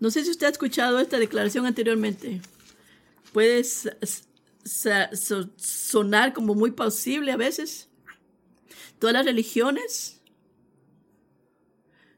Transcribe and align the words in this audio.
No 0.00 0.10
sé 0.10 0.24
si 0.24 0.30
usted 0.30 0.46
ha 0.46 0.50
escuchado 0.50 0.98
esta 0.98 1.18
declaración 1.18 1.66
anteriormente. 1.66 2.40
Puede 3.32 3.62
sonar 5.56 6.32
como 6.32 6.54
muy 6.54 6.70
plausible 6.70 7.32
a 7.32 7.36
veces. 7.36 7.88
Todas 8.98 9.14
las 9.14 9.24
religiones 9.24 10.20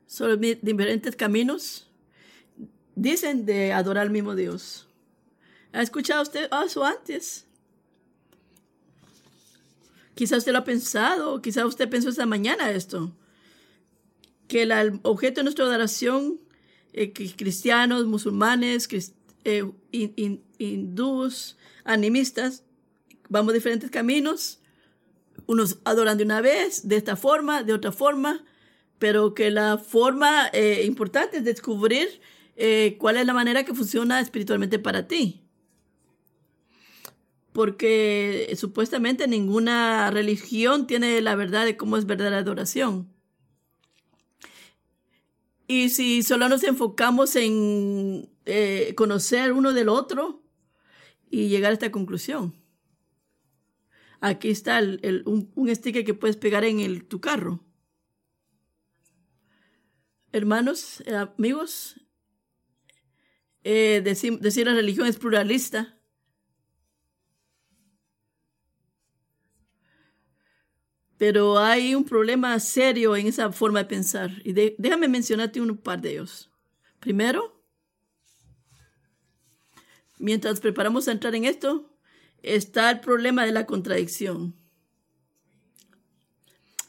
son 0.07 0.41
diferentes 0.41 1.17
caminos. 1.17 1.89
Dicen 2.95 3.45
de 3.45 3.73
adorar 3.73 4.05
al 4.05 4.11
mismo 4.11 4.35
Dios. 4.35 4.89
¿Ha 5.73 5.83
escuchado 5.83 6.23
usted 6.23 6.49
eso 6.65 6.85
antes? 6.85 7.47
Quizá 10.15 10.39
usted 10.39 10.53
lo 10.53 10.59
ha 10.59 10.65
pensado, 10.65 11.43
quizá 11.43 11.67
usted 11.67 11.91
pensó 11.91 12.09
esta 12.09 12.25
mañana 12.25 12.71
esto, 12.71 13.15
que 14.49 14.63
el 14.63 15.01
objeto 15.03 15.41
de 15.41 15.45
nuestra 15.45 15.67
adoración, 15.67 16.41
eh, 16.97 17.13
cristianos, 17.13 18.07
musulmanes, 18.07 18.89
eh, 19.45 19.71
hindús, 20.59 21.57
animistas, 21.85 22.65
vamos 23.29 23.55
diferentes 23.55 23.91
caminos, 23.91 24.61
unos 25.47 25.79
adoran 25.85 26.17
de 26.19 26.25
una 26.25 26.41
vez, 26.41 26.89
de 26.89 26.97
esta 26.97 27.15
forma, 27.15 27.63
de 27.63 27.75
otra 27.75 27.93
forma, 27.93 28.45
pero 28.99 29.35
que 29.35 29.51
la 29.51 29.79
forma 29.79 30.49
eh, 30.53 30.85
importante 30.85 31.37
es 31.37 31.45
descubrir 31.45 32.21
cuál 32.99 33.19
es 33.19 33.27
la 33.27 33.35
manera 33.35 33.65
que 33.65 33.75
funciona 33.75 34.19
espiritualmente 34.19 34.79
para 34.79 35.07
ti 35.07 35.47
porque 37.53 38.55
supuestamente 38.59 39.27
ninguna 39.29 40.11
religión 40.11 40.87
tiene 40.87 41.23
la 41.23 41.35
verdad 41.35 41.65
de 41.65 41.77
cómo 41.77 41.97
es 41.97 42.05
verdadera 42.05 42.39
adoración. 42.39 43.09
Y 45.67 45.89
si 45.89 46.23
solo 46.23 46.49
nos 46.49 46.63
enfocamos 46.63 47.35
en 47.37 48.29
eh, 48.45 48.95
conocer 48.97 49.53
uno 49.53 49.73
del 49.73 49.89
otro 49.89 50.43
y 51.29 51.49
llegar 51.49 51.71
a 51.71 51.75
esta 51.75 51.91
conclusión. 51.91 52.55
Aquí 54.21 54.49
está 54.49 54.81
un, 54.81 55.75
sticker 55.75 56.05
que 56.05 56.15
puedes 56.15 56.37
pegar 56.37 56.65
en 56.65 56.81
el, 56.81 57.05
tu 57.05 57.21
carro. 57.21 57.65
Hermanos, 60.33 61.03
eh, 61.07 61.15
amigos, 61.15 62.01
eh, 63.65 64.01
decir, 64.05 64.39
decir 64.39 64.67
la 64.67 64.75
religión 64.75 65.07
es 65.07 65.19
pluralista 65.19 65.96
Pero 71.19 71.59
hay 71.59 71.95
un 71.95 72.05
problema 72.05 72.59
serio 72.61 73.17
en 73.17 73.27
esa 73.27 73.51
forma 73.51 73.81
de 73.81 73.85
pensar. 73.87 74.31
Y 74.45 74.53
déjame 74.53 75.09
mencionarte 75.09 75.61
un 75.61 75.77
par 75.77 76.01
de 76.01 76.13
ellos. 76.13 76.51
Primero, 77.01 77.63
mientras 80.19 80.61
preparamos 80.61 81.09
a 81.09 81.13
entrar 81.13 81.35
en 81.35 81.45
esto, 81.45 81.91
está 82.43 82.91
el 82.91 83.01
problema 83.01 83.47
de 83.47 83.53
la 83.53 83.65
contradicción. 83.65 84.55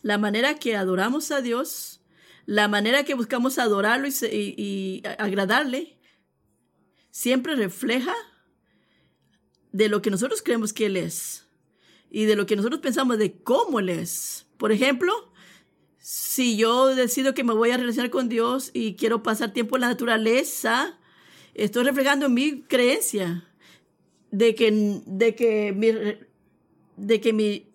La 0.01 0.17
manera 0.17 0.55
que 0.55 0.75
adoramos 0.75 1.31
a 1.31 1.41
Dios, 1.41 2.01
la 2.45 2.67
manera 2.67 3.03
que 3.03 3.13
buscamos 3.13 3.57
adorarlo 3.57 4.07
y, 4.07 4.13
y 4.21 5.03
agradarle, 5.17 5.97
siempre 7.11 7.55
refleja 7.55 8.13
de 9.71 9.89
lo 9.89 10.01
que 10.01 10.11
nosotros 10.11 10.41
creemos 10.41 10.73
que 10.73 10.87
Él 10.87 10.97
es 10.97 11.46
y 12.09 12.25
de 12.25 12.35
lo 12.35 12.45
que 12.45 12.55
nosotros 12.55 12.81
pensamos 12.81 13.17
de 13.17 13.33
cómo 13.33 13.79
Él 13.79 13.89
es. 13.89 14.45
Por 14.57 14.71
ejemplo, 14.71 15.13
si 15.97 16.57
yo 16.57 16.95
decido 16.95 17.33
que 17.33 17.43
me 17.43 17.53
voy 17.53 17.71
a 17.71 17.77
relacionar 17.77 18.09
con 18.09 18.29
Dios 18.29 18.71
y 18.73 18.95
quiero 18.95 19.23
pasar 19.23 19.53
tiempo 19.53 19.75
en 19.75 19.81
la 19.81 19.89
naturaleza, 19.89 20.97
estoy 21.53 21.83
reflejando 21.83 22.29
mi 22.29 22.61
creencia 22.61 23.45
de 24.31 24.55
que, 24.55 25.01
de 25.05 25.35
que 25.35 25.73
mi, 25.73 25.91
de 26.95 27.21
que 27.21 27.33
mi, 27.33 27.67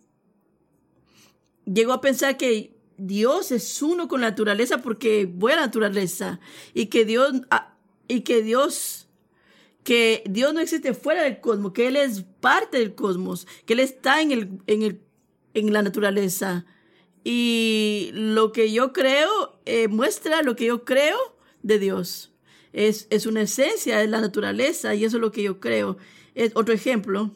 llego 1.64 1.92
a 1.92 2.00
pensar 2.00 2.36
que 2.36 2.76
Dios 2.96 3.52
es 3.52 3.82
uno 3.82 4.08
con 4.08 4.20
la 4.20 4.30
naturaleza 4.30 4.78
porque 4.78 5.26
voy 5.26 5.52
a 5.52 5.56
la 5.56 5.66
naturaleza 5.66 6.40
y 6.74 6.86
que 6.86 7.04
Dios, 7.04 7.32
ah, 7.50 7.74
y 8.08 8.20
que 8.20 8.42
Dios 8.42 9.02
que 9.84 10.22
Dios 10.28 10.54
no 10.54 10.60
existe 10.60 10.94
fuera 10.94 11.24
del 11.24 11.40
cosmos, 11.40 11.72
que 11.72 11.88
Él 11.88 11.96
es 11.96 12.24
parte 12.42 12.78
del 12.78 12.94
cosmos, 12.94 13.46
que 13.64 13.72
Él 13.72 13.80
está 13.80 14.20
en, 14.20 14.32
el, 14.32 14.48
en, 14.66 14.82
el, 14.82 15.00
en 15.54 15.72
la 15.72 15.80
naturaleza. 15.80 16.66
Y 17.24 18.10
lo 18.12 18.52
que 18.52 18.70
yo 18.70 18.92
creo 18.92 19.58
eh, 19.64 19.88
muestra 19.88 20.42
lo 20.42 20.56
que 20.56 20.66
yo 20.66 20.84
creo 20.84 21.16
de 21.62 21.78
Dios. 21.78 22.32
Es, 22.74 23.06
es 23.10 23.26
una 23.26 23.42
esencia 23.42 23.98
de 23.98 24.08
la 24.08 24.20
naturaleza 24.20 24.94
y 24.94 25.04
eso 25.04 25.16
es 25.16 25.20
lo 25.20 25.32
que 25.32 25.42
yo 25.42 25.60
creo. 25.60 25.96
Es 26.34 26.52
otro 26.54 26.74
ejemplo. 26.74 27.30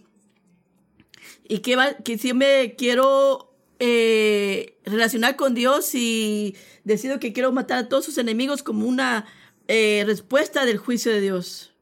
Y 1.49 1.61
que, 1.61 1.77
va, 1.77 1.95
que 1.95 2.19
si 2.19 2.35
me 2.35 2.75
quiero 2.77 3.55
eh, 3.79 4.77
relacionar 4.85 5.37
con 5.37 5.55
Dios 5.55 5.95
y 5.95 6.57
decido 6.83 7.21
que 7.21 7.33
quiero 7.33 7.53
matar 7.53 7.79
a 7.79 7.89
todos 7.89 8.05
sus 8.05 8.19
enemigos 8.19 8.65
como 8.65 8.87
una 8.87 9.27
eh, 9.69 10.03
respuesta 10.05 10.65
del 10.65 10.79
juicio 10.79 11.13
de 11.13 11.21
Dios. 11.21 11.73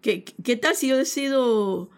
¿Qué, 0.00 0.24
qué 0.24 0.56
tal 0.56 0.76
si 0.76 0.88
yo 0.88 0.96
decido, 0.96 1.90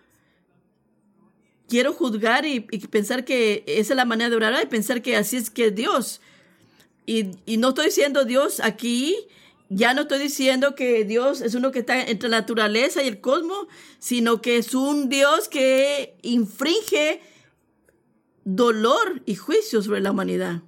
quiero 1.71 1.95
juzgar 1.95 2.45
y, 2.45 2.61
pensar 2.61 3.25
que 3.25 3.65
esa 3.67 3.95
es 3.95 3.97
la 3.97 4.05
manera 4.05 4.29
de 4.29 4.37
orar 4.37 4.63
y 4.63 4.67
pensar 4.67 5.01
que 5.01 5.17
así 5.17 5.37
es 5.37 5.49
que 5.49 5.67
es 5.67 5.75
Dios? 5.75 6.21
Y, 7.07 7.31
no 7.57 7.71
estoy 7.71 7.87
diciendo 7.87 8.25
Dios 8.27 8.61
aquí, 8.61 9.17
ya 9.71 9.95
no 9.95 10.03
estoy 10.03 10.19
diciendo 10.19 10.75
que 10.75 11.05
Dios 11.05 11.41
es 11.41 11.55
uno 11.55 11.71
que 11.71 11.79
está 11.79 12.03
entre 12.03 12.29
la 12.29 12.41
naturaleza 12.41 13.03
y 13.03 13.09
el 13.09 13.21
cosmos, 13.21 13.69
sino 13.99 14.43
que 14.43 14.59
es 14.59 14.75
un 14.75 15.09
Dios 15.09 15.49
que 15.49 16.19
infringe 16.23 17.23
dolor 18.45 19.23
y 19.25 19.37
juicio 19.37 19.81
sobre 19.81 20.01
la 20.01 20.11
humanidad. 20.11 20.63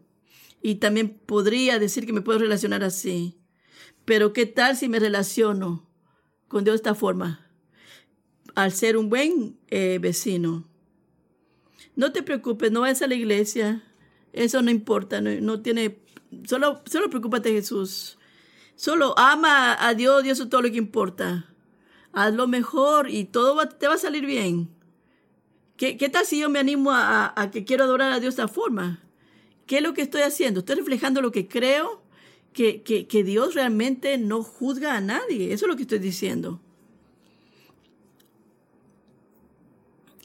Y 0.62 0.76
también 0.76 1.10
podría 1.10 1.78
decir 1.78 2.06
que 2.06 2.12
me 2.12 2.22
puedo 2.22 2.38
relacionar 2.38 2.84
así. 2.84 3.36
Pero 4.04 4.32
¿qué 4.32 4.46
tal 4.46 4.76
si 4.76 4.88
me 4.88 5.00
relaciono 5.00 5.86
con 6.52 6.64
Dios 6.64 6.74
de 6.74 6.76
esta 6.76 6.94
forma, 6.94 7.40
al 8.54 8.72
ser 8.72 8.98
un 8.98 9.08
buen 9.08 9.58
eh, 9.68 9.98
vecino. 9.98 10.68
No 11.96 12.12
te 12.12 12.22
preocupes, 12.22 12.72
no 12.72 12.80
vayas 12.80 13.02
a 13.02 13.06
la 13.06 13.14
iglesia, 13.14 13.82
eso 14.32 14.62
no 14.62 14.70
importa, 14.70 15.20
no, 15.20 15.60
tiene, 15.60 15.98
solo, 16.44 16.82
solo 16.86 17.10
preocúpate 17.10 17.52
Jesús. 17.52 18.18
Solo 18.74 19.14
ama 19.18 19.76
a 19.78 19.94
Dios, 19.94 20.22
Dios 20.22 20.40
es 20.40 20.48
todo 20.48 20.62
lo 20.62 20.70
que 20.70 20.78
importa. 20.78 21.52
Haz 22.12 22.34
lo 22.34 22.48
mejor 22.48 23.10
y 23.10 23.24
todo 23.24 23.68
te 23.68 23.86
va 23.86 23.94
a 23.94 23.98
salir 23.98 24.26
bien. 24.26 24.70
¿Qué, 25.76 25.96
¿Qué, 25.96 26.08
tal 26.08 26.24
si 26.24 26.40
yo 26.40 26.48
me 26.48 26.58
animo 26.58 26.90
a, 26.90 27.32
a, 27.40 27.50
que 27.50 27.64
quiero 27.64 27.84
adorar 27.84 28.12
a 28.12 28.20
Dios 28.20 28.36
de 28.36 28.42
esta 28.42 28.52
forma? 28.52 29.00
¿Qué 29.66 29.78
es 29.78 29.82
lo 29.82 29.94
que 29.94 30.02
estoy 30.02 30.22
haciendo? 30.22 30.60
¿Estoy 30.60 30.76
reflejando 30.76 31.20
lo 31.20 31.30
que 31.30 31.48
creo? 31.48 32.02
que, 32.52 33.22
Dios 33.24 33.54
realmente 33.54 34.18
no 34.18 34.42
juzga 34.42 34.96
a 34.96 35.00
nadie. 35.00 35.52
Eso 35.52 35.66
es 35.66 35.68
lo 35.68 35.76
que 35.76 35.82
estoy 35.82 35.98
diciendo. 35.98 36.60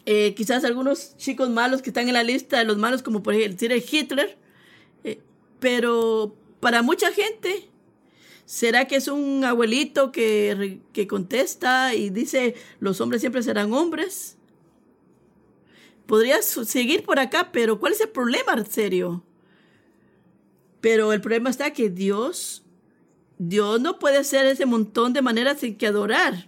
Eh, 0.10 0.34
quizás 0.36 0.64
algunos 0.64 1.18
chicos 1.18 1.50
malos 1.50 1.82
que 1.82 1.90
están 1.90 2.08
en 2.08 2.14
la 2.14 2.24
lista 2.24 2.58
de 2.58 2.64
los 2.64 2.78
malos, 2.78 3.04
como 3.04 3.22
por 3.22 3.34
ejemplo 3.34 3.76
Hitler, 3.76 4.38
eh, 5.04 5.20
pero 5.60 6.34
para 6.62 6.82
mucha 6.82 7.12
gente, 7.12 7.68
¿será 8.46 8.88
que 8.88 8.96
es 8.96 9.10
un 9.10 9.44
abuelito 9.44 10.14
que, 10.14 10.80
que 10.94 11.08
contesta 11.08 11.94
y 11.94 12.10
dice 12.10 12.56
los 12.80 13.02
hombres 13.02 13.20
siempre 13.20 13.44
serán 13.44 13.74
hombres? 13.74 14.38
Podrías 16.06 16.46
seguir 16.46 17.04
por 17.04 17.20
acá, 17.20 17.50
pero 17.52 17.78
¿cuál 17.78 17.92
es 17.92 18.00
el 18.00 18.08
problema 18.08 18.64
serio? 18.64 19.26
Pero 20.80 21.12
el 21.12 21.20
problema 21.20 21.50
está 21.50 21.74
que 21.74 21.90
Dios, 21.90 22.64
Dios 23.40 23.82
no 23.82 24.00
puede 24.00 24.20
hacer 24.20 24.46
ese 24.46 24.66
montón 24.66 25.12
de 25.12 25.22
maneras 25.22 25.62
en 25.64 25.78
que 25.78 25.88
adorar. 25.88 26.48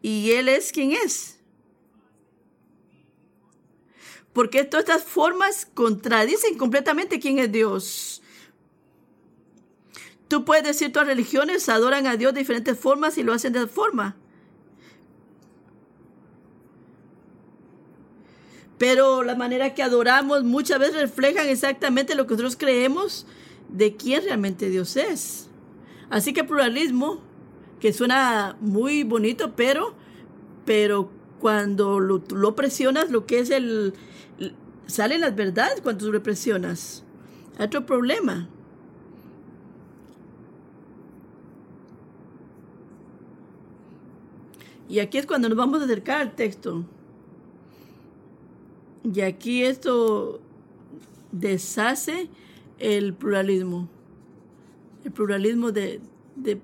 Y 0.00 0.30
Él 0.30 0.48
es 0.48 0.72
quien 0.72 0.92
es. 0.92 1.34
Porque 4.34 4.64
todas 4.64 4.84
estas 4.84 5.04
formas 5.04 5.66
contradicen 5.72 6.58
completamente 6.58 7.20
quién 7.20 7.38
es 7.38 7.50
Dios. 7.50 8.22
Tú 10.28 10.44
puedes 10.44 10.64
decir 10.64 10.92
todas 10.92 11.06
religiones 11.06 11.68
adoran 11.68 12.08
a 12.08 12.16
Dios 12.16 12.34
de 12.34 12.40
diferentes 12.40 12.78
formas 12.78 13.16
y 13.16 13.22
lo 13.22 13.32
hacen 13.32 13.52
de 13.52 13.60
esa 13.60 13.68
forma. 13.68 14.16
Pero 18.76 19.22
la 19.22 19.36
manera 19.36 19.72
que 19.72 19.84
adoramos 19.84 20.42
muchas 20.42 20.80
veces 20.80 20.96
reflejan 20.96 21.48
exactamente 21.48 22.16
lo 22.16 22.26
que 22.26 22.32
nosotros 22.32 22.56
creemos 22.56 23.26
de 23.68 23.96
quién 23.96 24.24
realmente 24.24 24.68
Dios 24.68 24.96
es. 24.96 25.48
Así 26.10 26.32
que 26.32 26.42
pluralismo, 26.42 27.20
que 27.78 27.92
suena 27.92 28.56
muy 28.60 29.04
bonito, 29.04 29.54
pero, 29.54 29.94
pero 30.64 31.10
cuando 31.38 32.00
lo, 32.00 32.24
lo 32.30 32.56
presionas, 32.56 33.10
lo 33.10 33.26
que 33.26 33.38
es 33.38 33.50
el, 33.50 33.94
salen 34.86 35.20
las 35.20 35.34
verdades 35.34 35.80
cuando 35.80 36.06
tú 36.06 36.12
lo 36.12 36.22
presionas. 36.22 37.04
Otro 37.58 37.86
problema. 37.86 38.48
Y 44.88 44.98
aquí 44.98 45.18
es 45.18 45.26
cuando 45.26 45.48
nos 45.48 45.56
vamos 45.56 45.80
a 45.80 45.84
acercar 45.84 46.20
al 46.20 46.34
texto. 46.34 46.84
Y 49.02 49.20
aquí 49.20 49.64
esto 49.64 50.40
deshace 51.32 52.28
el 52.78 53.14
pluralismo. 53.14 53.88
El 55.04 55.12
pluralismo 55.12 55.72
de, 55.72 56.00
de 56.36 56.60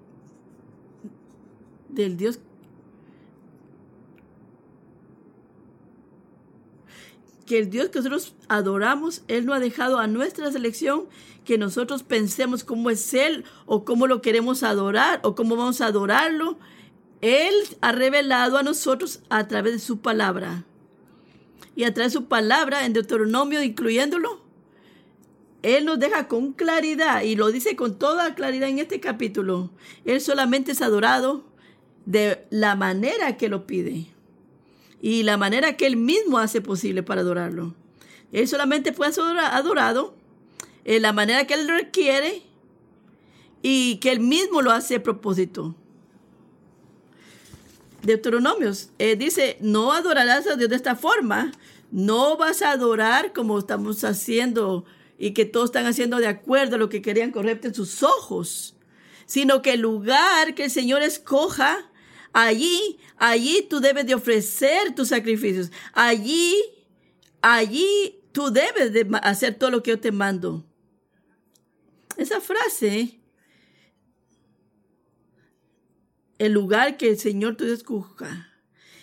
del 1.88 2.16
Dios 2.16 2.40
que 7.50 7.58
el 7.58 7.68
Dios 7.68 7.88
que 7.88 7.98
nosotros 7.98 8.32
adoramos, 8.46 9.24
Él 9.26 9.44
no 9.44 9.52
ha 9.54 9.58
dejado 9.58 9.98
a 9.98 10.06
nuestra 10.06 10.52
selección 10.52 11.06
que 11.44 11.58
nosotros 11.58 12.04
pensemos 12.04 12.62
cómo 12.62 12.90
es 12.90 13.12
Él 13.12 13.44
o 13.66 13.84
cómo 13.84 14.06
lo 14.06 14.22
queremos 14.22 14.62
adorar 14.62 15.18
o 15.24 15.34
cómo 15.34 15.56
vamos 15.56 15.80
a 15.80 15.86
adorarlo. 15.86 16.60
Él 17.22 17.52
ha 17.80 17.90
revelado 17.90 18.56
a 18.56 18.62
nosotros 18.62 19.24
a 19.30 19.48
través 19.48 19.72
de 19.72 19.78
su 19.80 19.98
palabra. 19.98 20.64
Y 21.74 21.82
a 21.82 21.92
través 21.92 22.12
de 22.12 22.20
su 22.20 22.26
palabra 22.26 22.86
en 22.86 22.92
Deuteronomio, 22.92 23.64
incluyéndolo, 23.64 24.44
Él 25.64 25.86
nos 25.86 25.98
deja 25.98 26.28
con 26.28 26.52
claridad 26.52 27.22
y 27.22 27.34
lo 27.34 27.50
dice 27.50 27.74
con 27.74 27.98
toda 27.98 28.36
claridad 28.36 28.68
en 28.68 28.78
este 28.78 29.00
capítulo. 29.00 29.70
Él 30.04 30.20
solamente 30.20 30.70
es 30.70 30.82
adorado 30.82 31.42
de 32.06 32.46
la 32.50 32.76
manera 32.76 33.36
que 33.36 33.48
lo 33.48 33.66
pide 33.66 34.06
y 35.00 35.22
la 35.22 35.36
manera 35.36 35.76
que 35.76 35.86
Él 35.86 35.96
mismo 35.96 36.38
hace 36.38 36.60
posible 36.60 37.02
para 37.02 37.22
adorarlo. 37.22 37.74
Él 38.32 38.46
solamente 38.46 38.92
puede 38.92 39.12
ser 39.12 39.24
adorado 39.38 40.14
en 40.84 41.02
la 41.02 41.12
manera 41.12 41.46
que 41.46 41.54
Él 41.54 41.68
requiere 41.68 42.42
y 43.62 43.96
que 43.96 44.12
Él 44.12 44.20
mismo 44.20 44.62
lo 44.62 44.72
hace 44.72 44.96
a 44.96 45.02
propósito. 45.02 45.74
Deuteronomios 48.02 48.90
eh, 48.98 49.16
dice, 49.16 49.58
no 49.60 49.92
adorarás 49.92 50.46
a 50.46 50.56
Dios 50.56 50.70
de 50.70 50.76
esta 50.76 50.96
forma, 50.96 51.52
no 51.90 52.36
vas 52.36 52.62
a 52.62 52.70
adorar 52.70 53.32
como 53.32 53.58
estamos 53.58 54.04
haciendo 54.04 54.84
y 55.18 55.32
que 55.32 55.44
todos 55.44 55.66
están 55.66 55.86
haciendo 55.86 56.16
de 56.16 56.28
acuerdo 56.28 56.76
a 56.76 56.78
lo 56.78 56.88
que 56.88 57.02
querían 57.02 57.30
correcto 57.30 57.68
en 57.68 57.74
sus 57.74 58.02
ojos, 58.02 58.74
sino 59.26 59.60
que 59.60 59.74
el 59.74 59.80
lugar 59.80 60.54
que 60.54 60.64
el 60.64 60.70
Señor 60.70 61.02
escoja, 61.02 61.89
allí, 62.32 62.98
allí 63.16 63.66
tú 63.68 63.80
debes 63.80 64.06
de 64.06 64.14
ofrecer 64.14 64.94
tus 64.94 65.08
sacrificios, 65.08 65.70
allí, 65.92 66.54
allí 67.42 68.20
tú 68.32 68.50
debes 68.50 68.92
de 68.92 69.08
hacer 69.22 69.54
todo 69.54 69.70
lo 69.70 69.82
que 69.82 69.90
yo 69.90 70.00
te 70.00 70.12
mando. 70.12 70.66
Esa 72.16 72.40
frase 72.40 73.20
el 76.40 76.52
lugar 76.52 76.96
que 76.96 77.10
el 77.10 77.18
Señor 77.18 77.56
tú 77.56 77.66
escoja. 77.66 78.48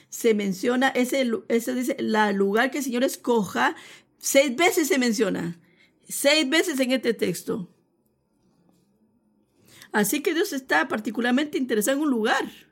Se 0.10 0.34
menciona, 0.34 0.90
ese, 0.90 1.30
ese 1.50 1.76
dice, 1.76 1.96
la 2.00 2.32
lugar 2.32 2.72
que 2.72 2.80
el 2.80 2.84
Señor 2.84 3.04
escoja, 3.04 3.76
seis 4.18 4.56
veces 4.56 4.88
se 4.88 4.98
menciona. 4.98 5.60
Seis 6.10 6.50
veces 6.50 6.80
en 6.80 6.92
este 6.94 7.14
texto. 7.14 7.70
Así 9.92 10.22
que 10.22 10.34
Dios 10.34 10.52
está 10.52 10.88
particularmente 10.88 11.60
interesado 11.60 11.98
en 11.98 12.04
un 12.04 12.10
lugar 12.10 12.67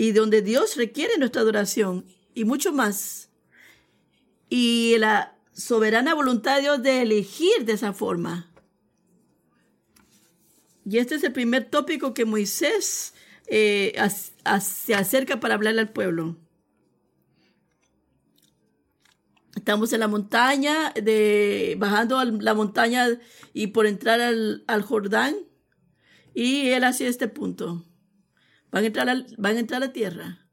y 0.00 0.12
donde 0.12 0.40
Dios 0.40 0.76
requiere 0.76 1.18
nuestra 1.18 1.42
adoración 1.42 2.06
y 2.34 2.46
mucho 2.46 2.72
más. 2.72 3.28
Y 4.48 4.96
la 4.96 5.36
soberana 5.52 6.14
voluntad 6.14 6.56
de 6.56 6.62
Dios 6.62 6.82
de 6.82 7.02
elegir 7.02 7.66
de 7.66 7.74
esa 7.74 7.92
forma. 7.92 8.50
Y 10.86 10.96
este 10.96 11.16
es 11.16 11.22
el 11.22 11.32
primer 11.32 11.66
tópico 11.66 12.14
que 12.14 12.24
Moisés 12.24 13.12
eh, 13.46 13.94
se 14.62 14.94
acerca 14.94 15.38
para 15.38 15.52
hablarle 15.52 15.82
al 15.82 15.92
pueblo. 15.92 16.38
Estamos 19.54 19.92
en 19.92 20.00
la 20.00 20.08
montaña, 20.08 20.94
de, 20.94 21.76
bajando 21.78 22.24
la 22.24 22.54
montaña 22.54 23.06
y 23.52 23.66
por 23.66 23.84
entrar 23.84 24.22
al, 24.22 24.82
Jordán. 24.82 25.36
Y 26.32 26.70
él 26.70 26.84
hacia 26.84 27.06
este 27.06 27.28
punto. 27.28 27.84
Van 28.70 28.84
a, 28.84 28.86
entrar 28.86 29.26
van 29.36 29.56
a 29.56 29.60
entrar 29.60 29.82
a 29.82 29.86
la 29.86 29.92
tierra. 29.92 30.46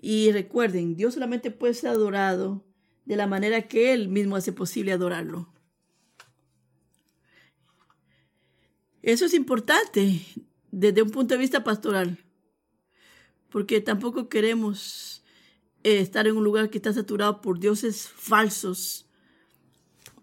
Y 0.00 0.32
recuerden, 0.32 0.96
Dios 0.96 1.14
solamente 1.14 1.50
puede 1.50 1.74
ser 1.74 1.90
adorado 1.90 2.64
de 3.04 3.16
la 3.16 3.26
manera 3.26 3.68
que 3.68 3.92
Él 3.92 4.08
mismo 4.08 4.36
hace 4.36 4.52
posible 4.52 4.92
adorarlo. 4.92 5.52
Eso 9.02 9.24
es 9.24 9.34
importante 9.34 10.20
desde 10.70 11.02
un 11.02 11.10
punto 11.10 11.34
de 11.34 11.40
vista 11.40 11.64
pastoral, 11.64 12.18
porque 13.48 13.80
tampoco 13.80 14.28
queremos 14.28 15.24
eh, 15.84 16.00
estar 16.00 16.26
en 16.26 16.36
un 16.36 16.44
lugar 16.44 16.68
que 16.70 16.78
está 16.78 16.92
saturado 16.92 17.40
por 17.40 17.58
dioses 17.58 18.08
falsos. 18.08 19.08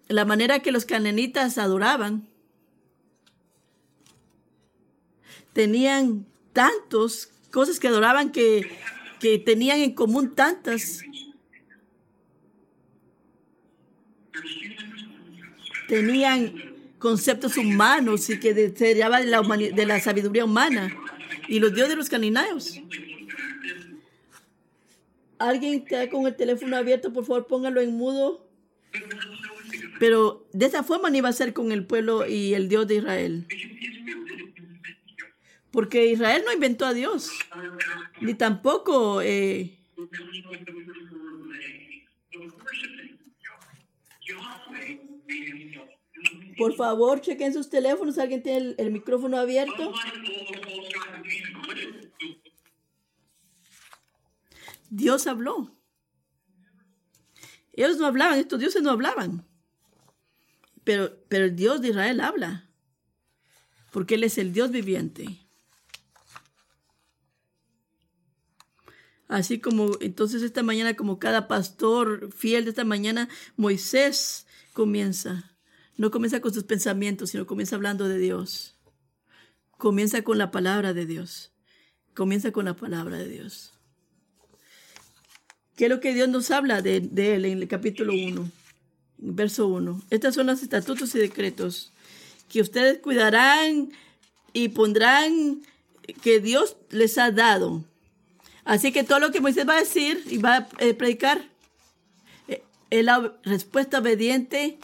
La 0.07 0.25
manera 0.25 0.59
que 0.59 0.71
los 0.71 0.85
cananitas 0.85 1.57
adoraban, 1.57 2.29
tenían 5.53 6.27
tantos 6.55 7.29
cosas 7.51 7.79
que 7.79 7.89
adoraban 7.89 8.31
que, 8.31 8.71
que 9.19 9.37
tenían 9.37 9.79
en 9.79 9.93
común 9.93 10.33
tantas. 10.33 11.01
Tenían 15.87 16.53
conceptos 16.97 17.57
humanos 17.57 18.29
y 18.29 18.39
que 18.39 18.53
se 18.55 18.95
de 18.95 18.95
la, 18.95 19.41
de 19.41 19.85
la 19.85 19.99
sabiduría 19.99 20.45
humana 20.45 20.95
y 21.47 21.59
los 21.59 21.75
dioses 21.75 21.89
de 21.89 21.95
los 21.97 22.09
canineos. 22.09 22.81
Alguien 25.37 25.83
está 25.83 26.09
con 26.09 26.25
el 26.25 26.35
teléfono 26.35 26.77
abierto, 26.77 27.11
por 27.11 27.25
favor 27.25 27.47
póngalo 27.47 27.81
en 27.81 27.95
mudo. 27.95 28.47
Pero 29.99 30.47
de 30.53 30.65
esa 30.67 30.83
forma 30.83 31.09
no 31.09 31.17
iba 31.17 31.29
a 31.29 31.33
ser 31.33 31.53
con 31.53 31.73
el 31.73 31.85
pueblo 31.85 32.25
y 32.25 32.53
el 32.53 32.69
Dios 32.69 32.87
de 32.87 32.95
Israel. 32.95 33.45
Porque 35.75 36.05
Israel 36.05 36.43
no 36.45 36.53
inventó 36.53 36.85
a 36.85 36.93
Dios, 36.93 37.29
ni 38.21 38.33
tampoco 38.33 39.21
eh, 39.21 39.77
Por 46.57 46.73
favor, 46.75 47.19
chequen 47.19 47.51
sus 47.51 47.69
teléfonos. 47.69 48.17
¿Alguien 48.17 48.41
tiene 48.41 48.75
el, 48.77 48.89
micrófono 48.89 49.37
abierto? 49.37 49.91
Dios 54.89 55.27
habló. 55.27 55.75
Ellos 57.73 57.97
no 57.97 58.05
hablaban, 58.05 58.39
estos 58.39 58.59
dioses 58.59 58.81
no 58.81 58.91
hablaban. 58.91 59.45
Pero, 60.85 61.17
pero 61.27 61.43
el 61.43 61.55
Dios 61.57 61.81
de 61.81 61.89
Israel 61.89 62.21
habla. 62.21 62.69
Porque 63.91 64.15
Él 64.15 64.23
es 64.23 64.37
el 64.37 64.53
Dios 64.53 64.71
viviente. 64.71 65.44
Así 69.27 69.59
como 69.59 69.91
entonces 70.01 70.43
esta 70.43 70.63
mañana, 70.63 70.95
como 70.95 71.19
cada 71.19 71.47
pastor 71.47 72.31
fiel 72.31 72.65
de 72.65 72.69
esta 72.69 72.83
mañana, 72.83 73.27
Moisés 73.57 74.45
comienza 74.73 75.55
no 75.97 76.11
comienza 76.11 76.41
con 76.41 76.53
sus 76.53 76.63
pensamientos, 76.63 77.29
sino 77.29 77.45
comienza 77.45 77.75
hablando 77.75 78.07
de 78.07 78.17
Dios. 78.17 78.75
Comienza 79.77 80.23
con 80.23 80.37
la 80.37 80.51
palabra 80.51 80.93
de 80.93 81.05
Dios. 81.05 81.53
Comienza 82.13 82.51
con 82.51 82.65
la 82.65 82.75
palabra 82.75 83.17
de 83.17 83.29
Dios. 83.29 83.73
¿Qué 85.75 85.85
es 85.85 85.89
lo 85.89 85.99
que 85.99 86.13
Dios 86.13 86.29
nos 86.29 86.51
habla 86.51 86.81
de, 86.81 86.97
Él 86.97 87.45
en 87.45 87.61
el 87.61 87.67
capítulo 87.67 88.13
1, 88.13 88.49
verso 89.17 89.67
1? 89.67 90.03
Estos 90.09 90.35
son 90.35 90.47
los 90.47 90.63
estatutos 90.63 91.13
y 91.15 91.19
decretos 91.19 91.91
que 92.49 92.61
ustedes 92.61 92.99
cuidarán 92.99 93.91
y 94.53 94.69
pondrán 94.69 95.61
que 96.21 96.39
Dios 96.39 96.77
les 96.89 97.17
ha 97.17 97.31
dado. 97.31 97.83
Así 98.65 98.91
que 98.91 99.03
todo 99.03 99.19
lo 99.19 99.31
que 99.31 99.41
Moisés 99.41 99.67
va 99.67 99.75
a 99.75 99.79
decir 99.79 100.23
y 100.29 100.37
va 100.37 100.55
a 100.57 100.67
eh, 100.79 100.93
predicar 100.93 101.41
eh, 102.47 102.63
es 102.89 103.05
la 103.05 103.33
respuesta 103.43 103.99
obediente 103.99 104.79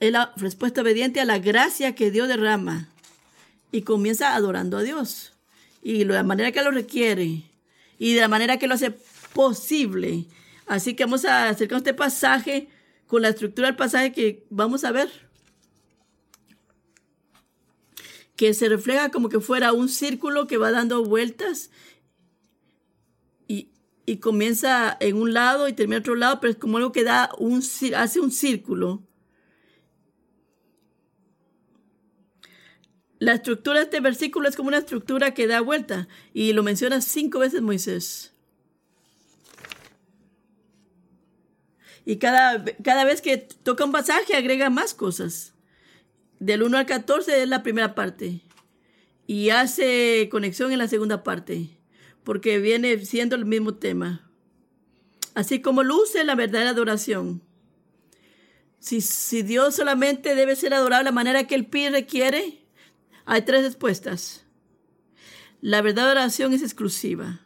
es 0.00 0.12
la 0.12 0.32
respuesta 0.36 0.82
obediente 0.82 1.20
a 1.20 1.24
la 1.24 1.38
gracia 1.38 1.94
que 1.94 2.10
Dios 2.10 2.28
derrama 2.28 2.88
y 3.72 3.82
comienza 3.82 4.34
adorando 4.34 4.78
a 4.78 4.82
Dios 4.82 5.32
y 5.82 5.98
de 5.98 6.04
la 6.06 6.22
manera 6.22 6.52
que 6.52 6.62
lo 6.62 6.70
requiere 6.70 7.42
y 7.98 8.14
de 8.14 8.20
la 8.20 8.28
manera 8.28 8.58
que 8.58 8.66
lo 8.66 8.74
hace 8.74 8.90
posible. 9.32 10.26
Así 10.66 10.94
que 10.94 11.04
vamos 11.04 11.24
a 11.24 11.48
acercar 11.48 11.78
este 11.78 11.94
pasaje 11.94 12.68
con 13.06 13.22
la 13.22 13.28
estructura 13.28 13.68
del 13.68 13.76
pasaje 13.76 14.12
que 14.12 14.44
vamos 14.50 14.84
a 14.84 14.92
ver. 14.92 15.10
Que 18.36 18.54
se 18.54 18.68
refleja 18.68 19.10
como 19.10 19.28
que 19.28 19.40
fuera 19.40 19.72
un 19.72 19.88
círculo 19.88 20.46
que 20.46 20.56
va 20.56 20.70
dando 20.70 21.04
vueltas 21.04 21.70
y 24.06 24.18
comienza 24.18 24.96
en 25.00 25.16
un 25.16 25.32
lado 25.32 25.68
y 25.68 25.72
termina 25.72 25.96
en 25.96 26.02
otro 26.02 26.14
lado, 26.14 26.40
pero 26.40 26.52
es 26.52 26.58
como 26.58 26.76
algo 26.76 26.92
que 26.92 27.04
da 27.04 27.30
un, 27.38 27.62
hace 27.96 28.20
un 28.20 28.30
círculo. 28.30 29.02
La 33.18 33.34
estructura 33.34 33.78
de 33.78 33.84
este 33.84 34.00
versículo 34.00 34.48
es 34.48 34.56
como 34.56 34.68
una 34.68 34.78
estructura 34.78 35.32
que 35.32 35.46
da 35.46 35.60
vuelta 35.60 36.08
y 36.34 36.52
lo 36.52 36.62
menciona 36.62 37.00
cinco 37.00 37.38
veces 37.38 37.62
Moisés. 37.62 38.34
Y 42.04 42.16
cada, 42.16 42.62
cada 42.82 43.04
vez 43.04 43.22
que 43.22 43.38
toca 43.38 43.84
un 43.84 43.92
pasaje 43.92 44.36
agrega 44.36 44.68
más 44.68 44.92
cosas. 44.92 45.54
Del 46.38 46.62
1 46.62 46.76
al 46.76 46.86
14 46.86 47.42
es 47.42 47.48
la 47.48 47.62
primera 47.62 47.94
parte 47.94 48.42
y 49.26 49.50
hace 49.50 50.28
conexión 50.30 50.72
en 50.72 50.78
la 50.78 50.88
segunda 50.88 51.22
parte. 51.22 51.70
Porque 52.24 52.58
viene 52.58 52.98
siendo 53.04 53.36
el 53.36 53.44
mismo 53.44 53.74
tema. 53.74 54.30
Así 55.34 55.60
como 55.60 55.82
luce 55.82 56.24
la 56.24 56.34
verdadera 56.34 56.70
adoración. 56.70 57.42
Si, 58.78 59.00
si 59.00 59.42
Dios 59.42 59.76
solamente 59.76 60.34
debe 60.34 60.56
ser 60.56 60.74
adorado 60.74 61.00
de 61.00 61.04
la 61.04 61.12
manera 61.12 61.46
que 61.46 61.54
el 61.54 61.66
pie 61.66 61.90
requiere, 61.90 62.64
hay 63.24 63.42
tres 63.42 63.62
respuestas. 63.64 64.44
La 65.60 65.80
verdadera 65.80 66.20
adoración 66.20 66.52
es 66.52 66.62
exclusiva. 66.62 67.40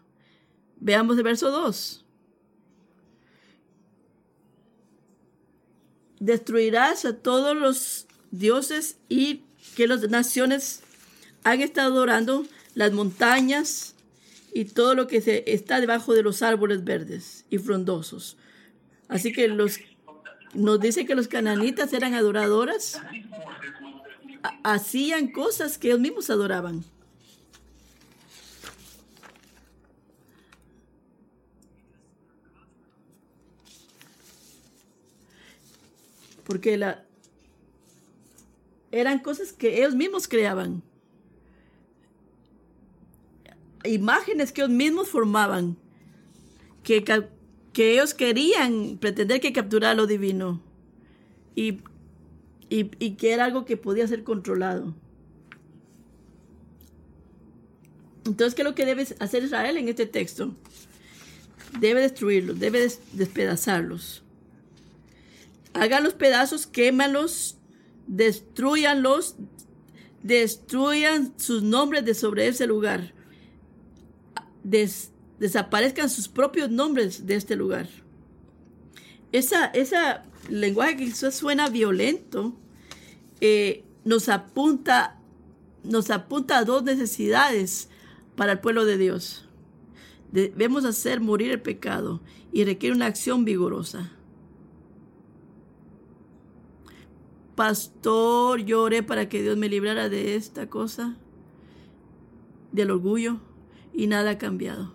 Veamos 0.81 1.17
el 1.17 1.23
verso 1.23 1.51
2. 1.51 2.05
Destruirás 6.21 7.05
a 7.05 7.17
todos 7.17 7.57
los 7.57 8.07
dioses 8.31 8.99
y 9.09 9.45
que 9.77 9.87
las 9.87 10.09
naciones 10.11 10.83
han 11.45 11.61
estado 11.61 11.93
adorando, 11.93 12.45
las 12.75 12.93
montañas 12.93 13.95
y 14.53 14.65
todo 14.67 14.95
lo 14.95 15.07
que 15.07 15.21
se 15.21 15.45
está 15.47 15.81
debajo 15.81 16.15
de 16.15 16.23
los 16.23 16.43
árboles 16.43 16.85
verdes 16.85 17.45
y 17.51 17.59
frondosos. 17.59 18.37
Así 19.09 19.33
que 19.33 19.49
los 19.49 19.79
nos 20.55 20.81
dice 20.81 21.05
que 21.05 21.15
los 21.15 21.29
cananitas 21.29 21.93
eran 21.93 22.15
adoradoras, 22.15 23.01
hacían 24.63 25.31
cosas 25.31 25.79
que 25.79 25.89
ellos 25.89 26.01
mismos 26.01 26.31
adoraban. 26.31 26.85
Porque 36.45 36.79
la, 36.79 37.05
eran 38.91 39.19
cosas 39.19 39.53
que 39.53 39.79
ellos 39.79 39.95
mismos 39.95 40.29
creaban. 40.29 40.83
Imágenes 43.89 44.53
que 44.53 44.63
ellos 44.63 44.75
mismos 44.75 45.09
formaban. 45.09 45.77
Que, 46.83 47.05
que 47.73 47.93
ellos 47.93 48.15
querían 48.15 48.99
pretender 48.99 49.41
que 49.41 49.53
capturara 49.53 49.95
lo 49.95 50.07
divino. 50.07 50.61
Y, 51.55 51.81
y, 52.71 53.15
que 53.17 53.33
era 53.33 53.45
algo 53.45 53.65
que 53.65 53.77
podía 53.77 54.07
ser 54.07 54.25
controlado. 54.25 54.95
Entonces, 58.25 58.55
¿qué 58.55 58.63
es 58.63 58.69
lo 58.69 58.75
que 58.75 58.85
debe 58.85 59.07
hacer 59.21 59.43
Israel 59.43 59.77
en 59.77 59.89
este 59.89 60.07
texto? 60.07 60.55
Debe 61.81 62.01
destruirlos, 62.01 62.59
debe 62.59 62.91
despedazarlos. 63.13 64.23
Hagan 65.73 66.05
los 66.05 66.15
pedazos, 66.15 66.67
quémalos, 66.67 67.57
destruyanlos, 68.07 69.37
destruyan 70.23 71.33
sus 71.39 71.63
nombres 71.63 72.05
de 72.05 72.15
sobre 72.15 72.49
ese 72.49 72.67
lugar. 72.67 73.15
Desaparezcan 74.63 76.11
sus 76.11 76.29
propios 76.29 76.71
nombres 76.71 77.27
de 77.27 77.35
este 77.35 77.57
lugar. 77.57 77.89
Esa, 79.33 79.67
esa 79.67 80.25
lenguaje 80.49 80.97
que 80.97 81.11
suena 81.13 81.69
violento 81.69 82.55
eh, 83.41 83.85
nos 84.05 84.29
apunta 84.29 85.19
nos 85.85 86.11
apunta 86.11 86.59
a 86.59 86.65
dos 86.65 86.83
necesidades 86.83 87.89
para 88.37 88.53
el 88.53 88.61
pueblo 88.61 88.85
de 88.85 88.99
Dios. 88.99 89.47
Debemos 90.33 90.85
hacer 90.85 91.21
morir 91.21 91.51
el 91.51 91.63
pecado 91.63 92.21
y 92.53 92.65
requiere 92.65 92.95
una 92.95 93.07
acción 93.07 93.45
vigorosa. 93.45 94.13
Pastor, 97.55 98.61
lloré 98.61 99.03
para 99.03 99.29
que 99.29 99.43
Dios 99.43 99.57
me 99.57 99.69
librara 99.69 100.09
de 100.09 100.37
esta 100.37 100.69
cosa, 100.69 101.17
del 102.71 102.91
orgullo, 102.91 103.41
y 103.99 104.07
nada 104.07 104.31
ha 104.31 104.39
cambiado. 104.39 104.93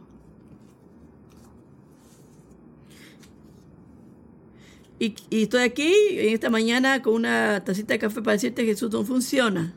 Y, 4.97 5.13
estoy 5.29 5.63
aquí 5.63 5.93
en 6.11 6.33
esta 6.33 6.49
mañana 6.49 7.01
con 7.01 7.15
una 7.15 7.65
tacita 7.65 7.93
de 7.93 7.99
café 7.99 8.21
para 8.21 8.31
decirte 8.31 8.61
que 8.61 8.69
Jesús 8.69 8.89
no 8.91 9.03
funciona. 9.03 9.75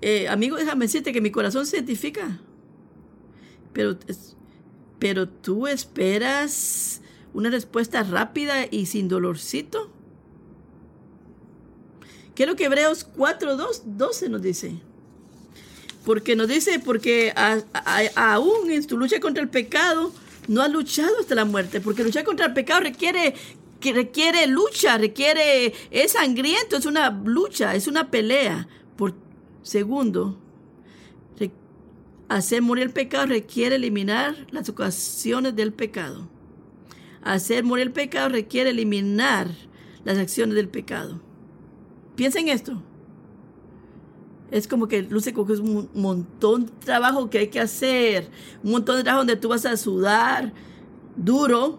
Eh, 0.00 0.28
amigo, 0.28 0.56
déjame 0.56 0.84
decirte 0.84 1.12
que 1.12 1.20
mi 1.20 1.32
corazón 1.32 1.66
se 1.66 1.78
identifica. 1.78 2.38
Pero, 3.72 3.98
pero 5.00 5.28
tú 5.28 5.66
esperas 5.66 7.02
una 7.34 7.50
respuesta 7.50 8.04
rápida 8.04 8.66
y 8.70 8.86
sin 8.86 9.08
dolorcito. 9.08 9.90
¿Qué 12.36 12.44
es 12.44 12.48
lo 12.48 12.54
que 12.54 12.66
Hebreos 12.66 13.02
4, 13.02 13.56
12 13.56 14.28
nos 14.28 14.40
dice? 14.40 14.80
Porque 16.04 16.34
nos 16.34 16.48
dice, 16.48 16.80
porque 16.80 17.32
aún 18.16 18.70
en 18.70 18.86
tu 18.86 18.98
lucha 18.98 19.20
contra 19.20 19.42
el 19.42 19.48
pecado, 19.48 20.12
no 20.48 20.62
has 20.62 20.70
luchado 20.70 21.20
hasta 21.20 21.34
la 21.34 21.44
muerte, 21.44 21.80
porque 21.80 22.02
luchar 22.02 22.24
contra 22.24 22.46
el 22.46 22.52
pecado 22.52 22.80
requiere, 22.80 23.34
que 23.78 23.92
requiere 23.92 24.46
lucha, 24.46 24.98
requiere, 24.98 25.72
es 25.90 26.12
sangriento, 26.12 26.76
es 26.76 26.86
una 26.86 27.10
lucha, 27.10 27.74
es 27.74 27.86
una 27.86 28.10
pelea. 28.10 28.66
Por 28.96 29.14
segundo, 29.62 30.38
hacer 32.28 32.62
morir 32.62 32.84
el 32.84 32.90
pecado 32.90 33.26
requiere 33.26 33.76
eliminar 33.76 34.46
las 34.50 34.68
ocasiones 34.68 35.54
del 35.54 35.72
pecado. 35.72 36.28
Hacer 37.22 37.62
morir 37.62 37.86
el 37.86 37.92
pecado 37.92 38.30
requiere 38.30 38.70
eliminar 38.70 39.48
las 40.04 40.18
acciones 40.18 40.56
del 40.56 40.68
pecado. 40.68 41.20
Piensa 42.16 42.40
en 42.40 42.48
esto. 42.48 42.82
Es 44.52 44.68
como 44.68 44.86
que 44.86 45.00
luce 45.00 45.32
como 45.32 45.46
que 45.46 45.54
es 45.54 45.60
un 45.60 45.88
montón 45.94 46.66
de 46.66 46.72
trabajo 46.72 47.30
que 47.30 47.38
hay 47.38 47.48
que 47.48 47.58
hacer, 47.58 48.28
un 48.62 48.72
montón 48.72 48.98
de 48.98 49.02
trabajo 49.02 49.20
donde 49.20 49.36
tú 49.36 49.48
vas 49.48 49.64
a 49.64 49.78
sudar, 49.78 50.52
duro, 51.16 51.78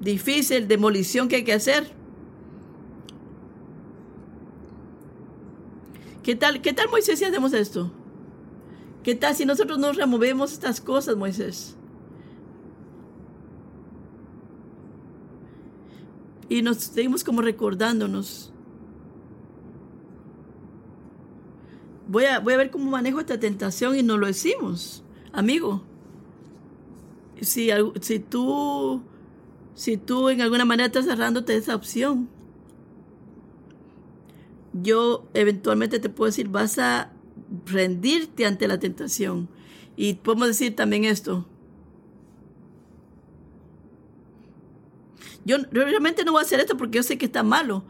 difícil, 0.00 0.68
demolición 0.68 1.26
que 1.26 1.34
hay 1.34 1.44
que 1.44 1.52
hacer. 1.52 1.90
¿Qué 6.22 6.36
tal, 6.36 6.62
qué 6.62 6.72
tal 6.72 6.88
Moisés 6.90 7.18
si 7.18 7.24
hacemos 7.24 7.52
esto? 7.52 7.90
¿Qué 9.02 9.16
tal 9.16 9.34
si 9.34 9.44
nosotros 9.44 9.76
no 9.76 9.92
removemos 9.92 10.52
estas 10.52 10.80
cosas, 10.80 11.16
Moisés? 11.16 11.76
Y 16.48 16.62
nos 16.62 16.76
seguimos 16.76 17.24
como 17.24 17.42
recordándonos 17.42 18.52
voy 22.08 22.24
a, 22.24 22.40
voy 22.40 22.54
a 22.54 22.56
ver 22.56 22.70
cómo 22.70 22.90
manejo 22.90 23.20
esta 23.20 23.38
tentación 23.38 23.96
y 23.96 24.02
no 24.02 24.16
lo 24.16 24.26
decimos, 24.26 25.02
amigo. 25.32 25.82
Si, 27.40 27.70
si 28.00 28.18
tú 28.18 29.02
si 29.76 29.98
tú 29.98 30.30
en 30.30 30.40
alguna 30.40 30.64
manera 30.64 30.86
estás 30.86 31.04
cerrándote 31.04 31.54
esa 31.54 31.76
opción, 31.76 32.30
yo 34.72 35.28
eventualmente 35.34 36.00
te 36.00 36.08
puedo 36.08 36.30
decir, 36.30 36.48
vas 36.48 36.78
a 36.78 37.12
rendirte 37.66 38.46
ante 38.46 38.68
la 38.68 38.78
tentación. 38.78 39.50
Y 39.94 40.14
podemos 40.14 40.48
decir 40.48 40.74
también 40.74 41.04
esto. 41.04 41.46
Yo, 45.44 45.58
realmente 45.70 46.24
no 46.24 46.32
voy 46.32 46.40
a 46.40 46.44
hacer 46.44 46.58
esto 46.58 46.78
porque 46.78 46.96
yo 46.96 47.02
sé 47.02 47.18
que 47.18 47.26
está 47.26 47.42
malo, 47.42 47.84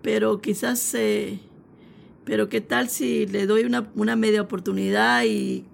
pero 0.00 0.40
quizás... 0.40 0.94
Eh, 0.94 1.40
pero 2.30 2.48
qué 2.48 2.60
tal 2.60 2.88
si 2.88 3.26
le 3.26 3.44
doy 3.44 3.64
una, 3.64 3.90
una 3.96 4.14
media 4.14 4.40
oportunidad 4.40 5.24
y 5.24 5.64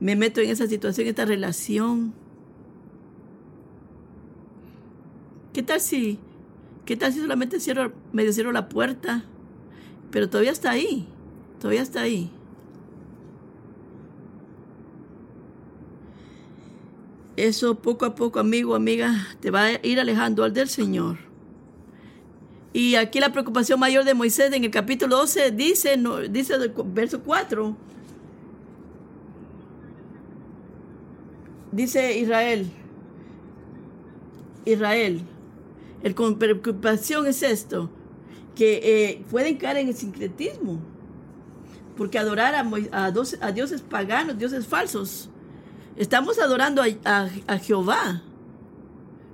me 0.00 0.16
meto 0.16 0.40
en 0.40 0.50
esa 0.50 0.66
situación, 0.66 1.04
en 1.04 1.10
esta 1.10 1.24
relación. 1.24 2.12
¿Qué 5.52 5.62
tal 5.62 5.80
si, 5.80 6.18
qué 6.86 6.96
tal 6.96 7.12
si 7.12 7.20
solamente 7.20 7.60
cierro, 7.60 7.92
medio 8.12 8.32
cierro 8.32 8.50
la 8.50 8.68
puerta? 8.68 9.26
Pero 10.10 10.28
todavía 10.28 10.50
está 10.50 10.72
ahí, 10.72 11.06
todavía 11.60 11.82
está 11.82 12.00
ahí. 12.00 12.32
Eso 17.36 17.76
poco 17.76 18.06
a 18.06 18.16
poco, 18.16 18.40
amigo, 18.40 18.74
amiga, 18.74 19.28
te 19.38 19.52
va 19.52 19.66
a 19.66 19.86
ir 19.86 20.00
alejando 20.00 20.42
al 20.42 20.52
del 20.52 20.68
Señor. 20.68 21.18
Y 22.76 22.94
aquí 22.96 23.20
la 23.20 23.32
preocupación 23.32 23.80
mayor 23.80 24.04
de 24.04 24.12
Moisés 24.12 24.52
en 24.52 24.62
el 24.62 24.70
capítulo 24.70 25.16
12 25.16 25.50
dice, 25.52 25.98
dice 26.28 26.54
verso 26.84 27.22
4, 27.22 27.74
dice 31.72 32.18
Israel, 32.18 32.70
Israel, 34.66 35.22
el 36.02 36.14
preocupación 36.14 37.26
es 37.26 37.42
esto, 37.42 37.88
que 38.54 38.80
eh, 38.82 39.24
pueden 39.30 39.56
caer 39.56 39.78
en 39.78 39.88
el 39.88 39.94
sincretismo, 39.94 40.78
porque 41.96 42.18
adorar 42.18 42.54
a, 42.54 42.70
a, 42.92 43.06
a, 43.06 43.52
dioses 43.52 43.80
paganos, 43.80 44.38
dioses 44.38 44.66
falsos, 44.66 45.30
estamos 45.96 46.38
adorando 46.38 46.82
a, 46.82 47.30
a 47.46 47.58
Jehová, 47.58 48.22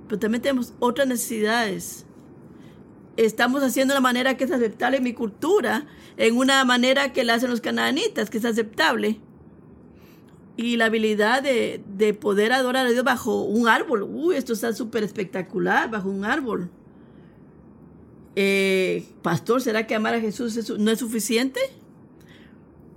pero 0.07 0.17
también 0.17 0.41
tenemos 0.41 0.73
otras 0.79 1.09
necesidades. 1.09 2.05
Estamos 3.15 3.61
haciendo 3.61 3.93
una 3.93 4.01
manera 4.01 4.37
que 4.37 4.45
es 4.45 4.51
aceptable 4.51 4.97
en 4.97 5.03
mi 5.03 5.13
cultura, 5.13 5.85
en 6.17 6.35
una 6.35 6.63
manera 6.65 7.13
que 7.13 7.23
la 7.23 7.35
hacen 7.35 7.49
los 7.49 7.61
cananitas, 7.61 8.29
que 8.29 8.39
es 8.39 8.45
aceptable. 8.45 9.19
Y 10.57 10.77
la 10.77 10.85
habilidad 10.85 11.43
de, 11.43 11.83
de 11.95 12.13
poder 12.13 12.53
adorar 12.53 12.87
a 12.87 12.89
Dios 12.89 13.03
bajo 13.03 13.43
un 13.43 13.67
árbol. 13.67 14.03
Uy, 14.03 14.35
esto 14.35 14.53
está 14.53 14.73
súper 14.73 15.03
espectacular, 15.03 15.91
bajo 15.91 16.09
un 16.09 16.25
árbol. 16.25 16.69
Eh, 18.35 19.05
pastor, 19.21 19.61
¿será 19.61 19.85
que 19.85 19.93
amar 19.93 20.15
a 20.15 20.19
Jesús 20.19 20.71
no 20.79 20.91
es 20.91 20.99
suficiente? 20.99 21.59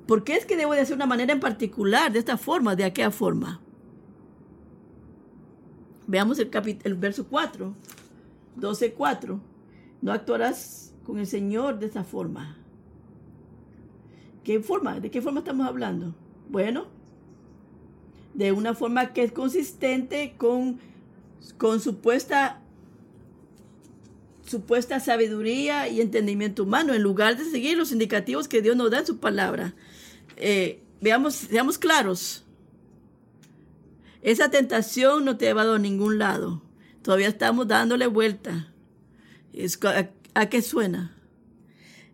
¿Por 0.06 0.24
qué 0.24 0.34
es 0.34 0.46
que 0.46 0.56
debo 0.56 0.72
de 0.72 0.80
hacer 0.80 0.96
una 0.96 1.06
manera 1.06 1.32
en 1.32 1.40
particular, 1.40 2.12
de 2.12 2.20
esta 2.20 2.38
forma, 2.38 2.76
de 2.76 2.84
aquella 2.84 3.10
forma? 3.10 3.60
Veamos 6.06 6.38
el, 6.38 6.50
el 6.84 6.94
verso 6.94 7.26
4, 7.26 7.74
12, 8.56 8.92
4. 8.92 9.40
No 10.06 10.12
actuarás 10.12 10.92
con 11.04 11.18
el 11.18 11.26
Señor 11.26 11.80
de 11.80 11.86
esta 11.86 12.04
forma. 12.04 12.56
¿Qué 14.44 14.60
forma? 14.60 15.00
¿De 15.00 15.10
qué 15.10 15.20
forma 15.20 15.40
estamos 15.40 15.66
hablando? 15.66 16.14
Bueno, 16.48 16.86
de 18.32 18.52
una 18.52 18.74
forma 18.74 19.12
que 19.12 19.24
es 19.24 19.32
consistente 19.32 20.36
con, 20.38 20.78
con 21.58 21.80
supuesta 21.80 22.62
supuesta 24.46 25.00
sabiduría 25.00 25.88
y 25.88 26.00
entendimiento 26.00 26.62
humano, 26.62 26.94
en 26.94 27.02
lugar 27.02 27.36
de 27.36 27.44
seguir 27.44 27.76
los 27.76 27.90
indicativos 27.90 28.46
que 28.46 28.62
Dios 28.62 28.76
nos 28.76 28.92
da 28.92 29.00
en 29.00 29.06
su 29.06 29.18
palabra. 29.18 29.74
Eh, 30.36 30.84
veamos, 31.00 31.34
seamos 31.34 31.78
claros. 31.78 32.44
Esa 34.22 34.52
tentación 34.52 35.24
no 35.24 35.36
te 35.36 35.46
ha 35.46 35.48
llevado 35.48 35.74
a 35.74 35.80
ningún 35.80 36.20
lado. 36.20 36.62
Todavía 37.02 37.26
estamos 37.26 37.66
dándole 37.66 38.06
vuelta. 38.06 38.72
¿A, 39.84 40.10
¿A 40.34 40.48
qué 40.48 40.62
suena? 40.62 41.16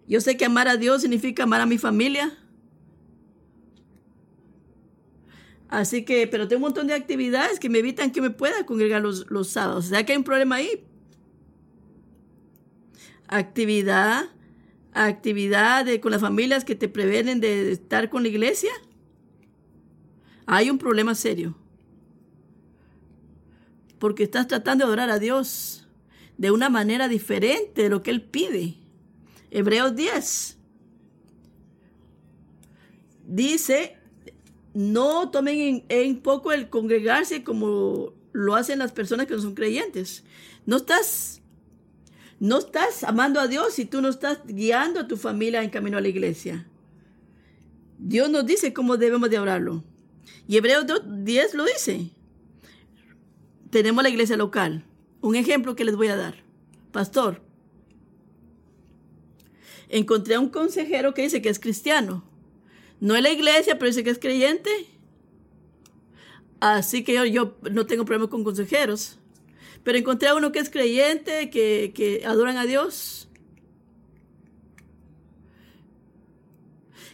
Yo 0.06 0.20
sé 0.20 0.36
que 0.36 0.44
amar 0.44 0.68
a 0.68 0.76
Dios 0.76 1.02
significa 1.02 1.44
amar 1.44 1.60
a 1.60 1.66
mi 1.66 1.78
familia. 1.78 2.38
Así 5.68 6.04
que, 6.04 6.26
pero 6.26 6.48
tengo 6.48 6.58
un 6.58 6.68
montón 6.68 6.86
de 6.86 6.94
actividades 6.94 7.58
que 7.58 7.70
me 7.70 7.78
evitan 7.78 8.10
que 8.10 8.20
me 8.20 8.30
pueda 8.30 8.66
congregar 8.66 9.00
los, 9.00 9.30
los 9.30 9.48
sábados. 9.48 9.86
O 9.86 9.88
sea 9.88 10.04
que 10.04 10.12
hay 10.12 10.18
un 10.18 10.24
problema 10.24 10.56
ahí 10.56 10.84
actividad, 13.32 14.26
actividad 14.92 15.86
con 16.00 16.12
las 16.12 16.20
familias 16.20 16.64
que 16.64 16.74
te 16.74 16.88
previenen 16.88 17.40
de 17.40 17.72
estar 17.72 18.10
con 18.10 18.22
la 18.22 18.28
iglesia, 18.28 18.70
hay 20.46 20.70
un 20.70 20.78
problema 20.78 21.14
serio. 21.14 21.56
Porque 23.98 24.24
estás 24.24 24.48
tratando 24.48 24.84
de 24.84 24.88
adorar 24.88 25.10
a 25.10 25.18
Dios 25.18 25.81
de 26.42 26.50
una 26.50 26.68
manera 26.68 27.06
diferente 27.06 27.84
de 27.84 27.88
lo 27.88 28.02
que 28.02 28.10
Él 28.10 28.20
pide. 28.20 28.74
Hebreos 29.52 29.94
10 29.94 30.58
dice, 33.28 33.96
no 34.74 35.30
tomen 35.30 35.84
en, 35.88 36.18
poco 36.18 36.50
el 36.50 36.68
congregarse 36.68 37.44
como 37.44 38.12
lo 38.32 38.56
hacen 38.56 38.80
las 38.80 38.90
personas 38.90 39.26
que 39.26 39.34
no 39.34 39.40
son 39.40 39.54
creyentes. 39.54 40.24
No 40.66 40.78
estás 40.78 41.42
no 42.40 42.58
estás 42.58 43.04
amando 43.04 43.38
a 43.38 43.46
Dios 43.46 43.74
si 43.74 43.84
tú 43.84 44.02
no 44.02 44.08
estás 44.08 44.40
guiando 44.44 44.98
a 44.98 45.06
tu 45.06 45.16
familia 45.16 45.62
en 45.62 45.70
camino 45.70 45.98
a 45.98 46.00
la 46.00 46.08
iglesia. 46.08 46.66
Dios 47.98 48.28
nos 48.28 48.44
dice 48.44 48.72
cómo 48.72 48.96
debemos 48.96 49.30
de 49.30 49.38
orarlo. 49.38 49.84
Y 50.48 50.56
Hebreos 50.56 50.86
10 51.06 51.54
lo 51.54 51.66
dice. 51.66 52.10
Tenemos 53.70 54.02
la 54.02 54.10
iglesia 54.10 54.36
local. 54.36 54.84
Un 55.22 55.36
ejemplo 55.36 55.74
que 55.74 55.84
les 55.84 55.96
voy 55.96 56.08
a 56.08 56.16
dar. 56.16 56.34
Pastor, 56.90 57.40
encontré 59.88 60.34
a 60.34 60.40
un 60.40 60.50
consejero 60.50 61.14
que 61.14 61.22
dice 61.22 61.40
que 61.40 61.48
es 61.48 61.58
cristiano. 61.58 62.24
No 63.00 63.16
es 63.16 63.22
la 63.22 63.30
iglesia, 63.30 63.78
pero 63.78 63.86
dice 63.86 64.04
que 64.04 64.10
es 64.10 64.18
creyente. 64.18 64.70
Así 66.60 67.04
que 67.04 67.30
yo, 67.30 67.56
no 67.70 67.86
tengo 67.86 68.04
problema 68.04 68.28
con 68.28 68.44
consejeros. 68.44 69.18
Pero 69.84 69.96
encontré 69.96 70.28
a 70.28 70.34
uno 70.34 70.52
que 70.52 70.58
es 70.58 70.70
creyente, 70.70 71.50
que, 71.50 71.92
que 71.94 72.24
adoran 72.26 72.56
a 72.56 72.66
Dios. 72.66 73.28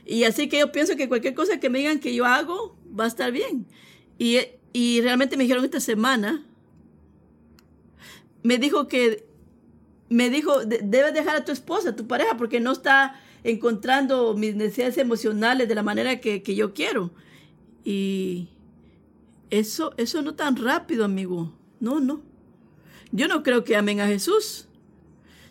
Y 0.07 0.25
así 0.25 0.49
que 0.49 0.59
yo 0.59 0.73
pienso 0.73 0.97
que 0.97 1.09
cualquier 1.09 1.35
cosa 1.35 1.61
que 1.61 1.68
me 1.68 1.79
digan 1.79 2.01
que 2.01 2.14
yo 2.14 2.25
hago 2.25 2.75
va 2.99 3.05
a 3.05 3.09
estar 3.09 3.33
bien. 3.33 3.66
Y, 4.18 4.38
y 4.73 5.03
realmente 5.03 5.37
me 5.37 5.44
dijeron 5.44 5.64
esta 5.64 5.81
semana, 5.81 6.48
me 8.49 8.57
dijo 8.57 8.89
que, 8.89 9.27
me 10.09 10.31
dijo, 10.31 10.61
debes 10.65 11.13
dejar 11.13 11.37
a 11.37 11.45
tu 11.45 11.53
esposa, 11.53 11.91
a 11.91 11.97
tu 11.97 12.07
pareja, 12.07 12.39
porque 12.39 12.61
no 12.61 12.73
está 12.73 13.21
encontrando 13.45 14.33
mis 14.33 14.55
necesidades 14.55 14.97
emocionales 14.97 15.69
de 15.69 15.75
la 15.75 15.83
manera 15.83 16.19
que, 16.19 16.41
yo 16.55 16.73
quiero. 16.73 17.11
Y 17.85 18.49
eso, 19.51 19.93
eso 19.99 20.23
no 20.23 20.35
tan 20.35 20.57
rápido, 20.57 21.05
amigo. 21.05 21.53
No, 21.79 22.01
no. 22.01 22.23
Yo 23.13 23.29
no 23.29 23.43
creo 23.43 23.65
que 23.65 23.77
amen 23.77 24.01
a 24.01 24.07
Jesús. 24.07 24.67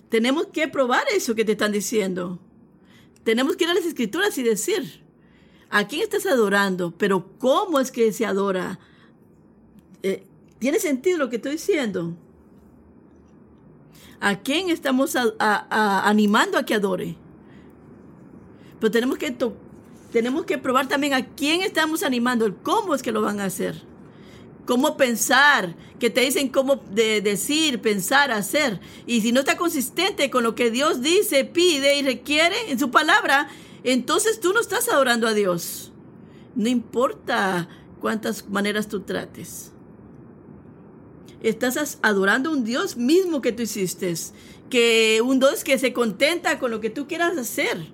Tenemos 0.10 0.48
que 0.48 0.68
probar 0.68 1.04
eso 1.16 1.36
que 1.36 1.46
te 1.46 1.52
están 1.52 1.74
diciendo. 1.74 2.40
Tenemos 3.24 3.58
que 3.58 3.66
ir 3.66 3.70
a 3.70 3.76
las 3.76 3.86
escrituras 3.86 4.36
y 4.40 4.42
decir, 4.42 5.04
¿a 5.70 5.88
quién 5.88 6.02
estás 6.02 6.26
adorando? 6.26 6.98
Pero 6.98 7.30
¿cómo 7.38 7.80
es 7.80 7.92
que 7.92 8.12
se 8.12 8.26
adora? 8.26 8.80
Eh, 10.02 10.24
¿Tiene 10.58 10.80
sentido 10.80 11.20
lo 11.20 11.30
que 11.30 11.36
estoy 11.36 11.52
diciendo? 11.52 12.18
¿A 14.20 14.40
quién 14.40 14.70
estamos 14.70 15.16
animando 15.40 16.58
a 16.58 16.64
que 16.64 16.74
adore? 16.74 17.16
Pero 18.80 18.92
tenemos 18.92 19.18
que, 19.18 19.36
tenemos 20.12 20.46
que 20.46 20.58
probar 20.58 20.88
también 20.88 21.14
a 21.14 21.26
quién 21.26 21.62
estamos 21.62 22.04
animando, 22.04 22.56
cómo 22.64 22.96
es 22.96 23.02
que 23.02 23.12
lo 23.12 23.22
van 23.22 23.40
a 23.40 23.46
hacer 23.46 23.88
cómo 24.68 24.98
pensar, 24.98 25.76
que 25.98 26.12
te 26.12 26.22
dicen 26.22 26.50
cómo 26.50 26.76
de 26.76 27.22
decir, 27.22 27.82
pensar, 27.82 28.32
hacer. 28.32 28.80
Y 29.08 29.22
si 29.22 29.32
no 29.32 29.40
está 29.40 29.58
consistente 29.58 30.30
con 30.30 30.44
lo 30.44 30.54
que 30.54 30.70
Dios 30.70 31.02
dice, 31.02 31.46
pide 31.46 31.98
y 31.98 32.04
requiere 32.04 32.70
en 32.70 32.78
su 32.78 32.92
palabra, 32.92 33.50
entonces 33.84 34.40
tú 34.40 34.54
no 34.54 34.60
estás 34.60 34.90
adorando 34.90 35.26
a 35.28 35.34
Dios. 35.34 35.92
No 36.54 36.68
importa 36.68 37.68
cuántas 38.00 38.48
maneras 38.50 38.88
tú 38.88 39.00
trates. 39.00 39.72
Estás 41.44 42.00
adorando 42.02 42.50
a 42.50 42.54
un 42.54 42.64
Dios 42.64 42.98
mismo 42.98 43.42
que 43.42 43.52
tú 43.52 43.64
hiciste, 43.64 44.14
que 44.70 45.22
un 45.24 45.40
Dios 45.40 45.64
que 45.64 45.78
se 45.78 45.94
contenta 45.94 46.60
con 46.60 46.72
lo 46.72 46.82
que 46.82 46.90
tú 46.90 47.08
quieras 47.08 47.38
hacer 47.38 47.88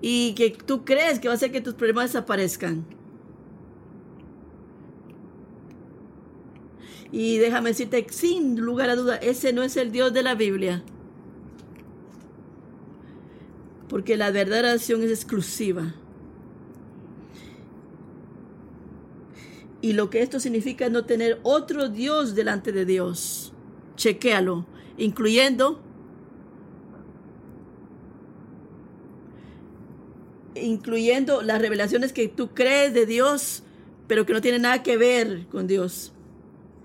y 0.00 0.34
que 0.34 0.50
tú 0.50 0.84
crees 0.84 1.18
que 1.18 1.28
va 1.28 1.34
a 1.34 1.36
hacer 1.36 1.50
que 1.50 1.60
tus 1.60 1.74
problemas 1.74 2.12
desaparezcan. 2.12 2.86
Y 7.10 7.38
déjame 7.38 7.70
decirte, 7.70 8.04
sin 8.10 8.60
lugar 8.60 8.90
a 8.90 8.96
duda, 8.96 9.16
ese 9.16 9.52
no 9.52 9.62
es 9.62 9.76
el 9.76 9.92
Dios 9.92 10.12
de 10.12 10.24
la 10.24 10.34
Biblia. 10.34 10.82
Porque 13.88 14.16
la 14.16 14.32
verdadera 14.32 14.72
acción 14.72 15.02
es 15.02 15.10
exclusiva. 15.10 15.94
Y 19.84 19.92
lo 19.92 20.08
que 20.08 20.22
esto 20.22 20.40
significa 20.40 20.86
es 20.86 20.92
no 20.92 21.04
tener 21.04 21.40
otro 21.42 21.90
Dios 21.90 22.34
delante 22.34 22.72
de 22.72 22.86
Dios. 22.86 23.52
Chequéalo, 23.96 24.64
incluyendo 24.96 25.78
incluyendo 30.54 31.42
las 31.42 31.60
revelaciones 31.60 32.14
que 32.14 32.28
tú 32.28 32.54
crees 32.54 32.94
de 32.94 33.04
Dios, 33.04 33.62
pero 34.06 34.24
que 34.24 34.32
no 34.32 34.40
tienen 34.40 34.62
nada 34.62 34.82
que 34.82 34.96
ver 34.96 35.48
con 35.48 35.66
Dios 35.66 36.14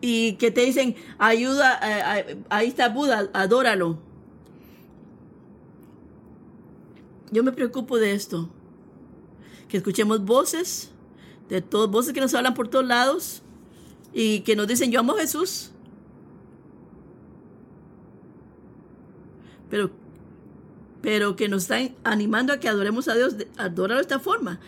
y 0.01 0.33
que 0.33 0.51
te 0.51 0.65
dicen, 0.65 0.97
ayuda, 1.19 1.79
eh, 1.81 2.43
ahí 2.49 2.67
está 2.67 2.89
Buda, 2.89 3.29
adóralo. 3.31 3.97
Yo 7.31 7.45
me 7.45 7.53
preocupo 7.53 7.97
de 7.97 8.11
esto, 8.11 8.49
que 9.69 9.77
escuchemos 9.77 10.25
voces, 10.25 10.91
de 11.49 11.61
todas 11.61 11.89
voces 11.89 12.13
que 12.13 12.21
nos 12.21 12.33
hablan 12.33 12.53
por 12.53 12.67
todos 12.67 12.85
lados 12.85 13.41
y 14.13 14.41
que 14.41 14.55
nos 14.55 14.67
dicen, 14.67 14.91
yo 14.91 14.99
amo 14.99 15.13
a 15.13 15.19
Jesús. 15.19 15.71
Pero, 19.69 19.91
pero 21.01 21.35
que 21.35 21.49
nos 21.49 21.63
están 21.63 21.95
animando 22.03 22.53
a 22.53 22.59
que 22.59 22.69
adoremos 22.69 23.07
a 23.07 23.15
Dios, 23.15 23.35
adóralo 23.57 23.95
de 23.95 24.01
esta 24.01 24.19
forma 24.19 24.59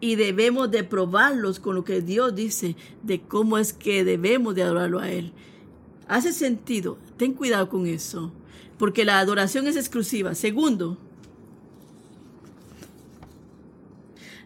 y 0.00 0.16
debemos 0.16 0.70
de 0.70 0.84
probarlos 0.84 1.58
con 1.58 1.74
lo 1.74 1.84
que 1.84 2.02
Dios 2.02 2.34
dice 2.34 2.76
de 3.02 3.22
cómo 3.22 3.56
es 3.56 3.72
que 3.72 4.04
debemos 4.04 4.54
de 4.54 4.62
adorarlo 4.62 4.98
a 4.98 5.10
Él. 5.10 5.32
Hace 6.08 6.32
sentido, 6.32 6.98
ten 7.16 7.32
cuidado 7.32 7.70
con 7.70 7.86
eso, 7.86 8.30
porque 8.76 9.06
la 9.06 9.18
adoración 9.18 9.66
es 9.66 9.76
exclusiva. 9.76 10.34
Segundo, 10.34 10.98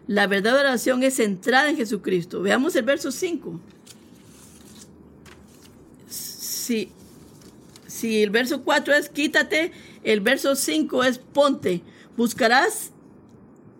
la 0.09 0.25
verdadera 0.25 0.61
adoración 0.61 1.03
es 1.03 1.17
centrada 1.17 1.69
en 1.69 1.77
Jesucristo. 1.77 2.41
Veamos 2.41 2.75
el 2.75 2.81
verso 2.81 3.11
5. 3.11 3.59
Si, 6.07 6.91
Si 7.85 8.23
el 8.23 8.31
verso 8.31 8.63
4 8.63 8.95
es 8.95 9.09
quítate, 9.09 9.71
el 10.03 10.21
verso 10.21 10.55
5 10.55 11.03
es 11.03 11.19
ponte. 11.19 11.83
Buscarás 12.17 12.89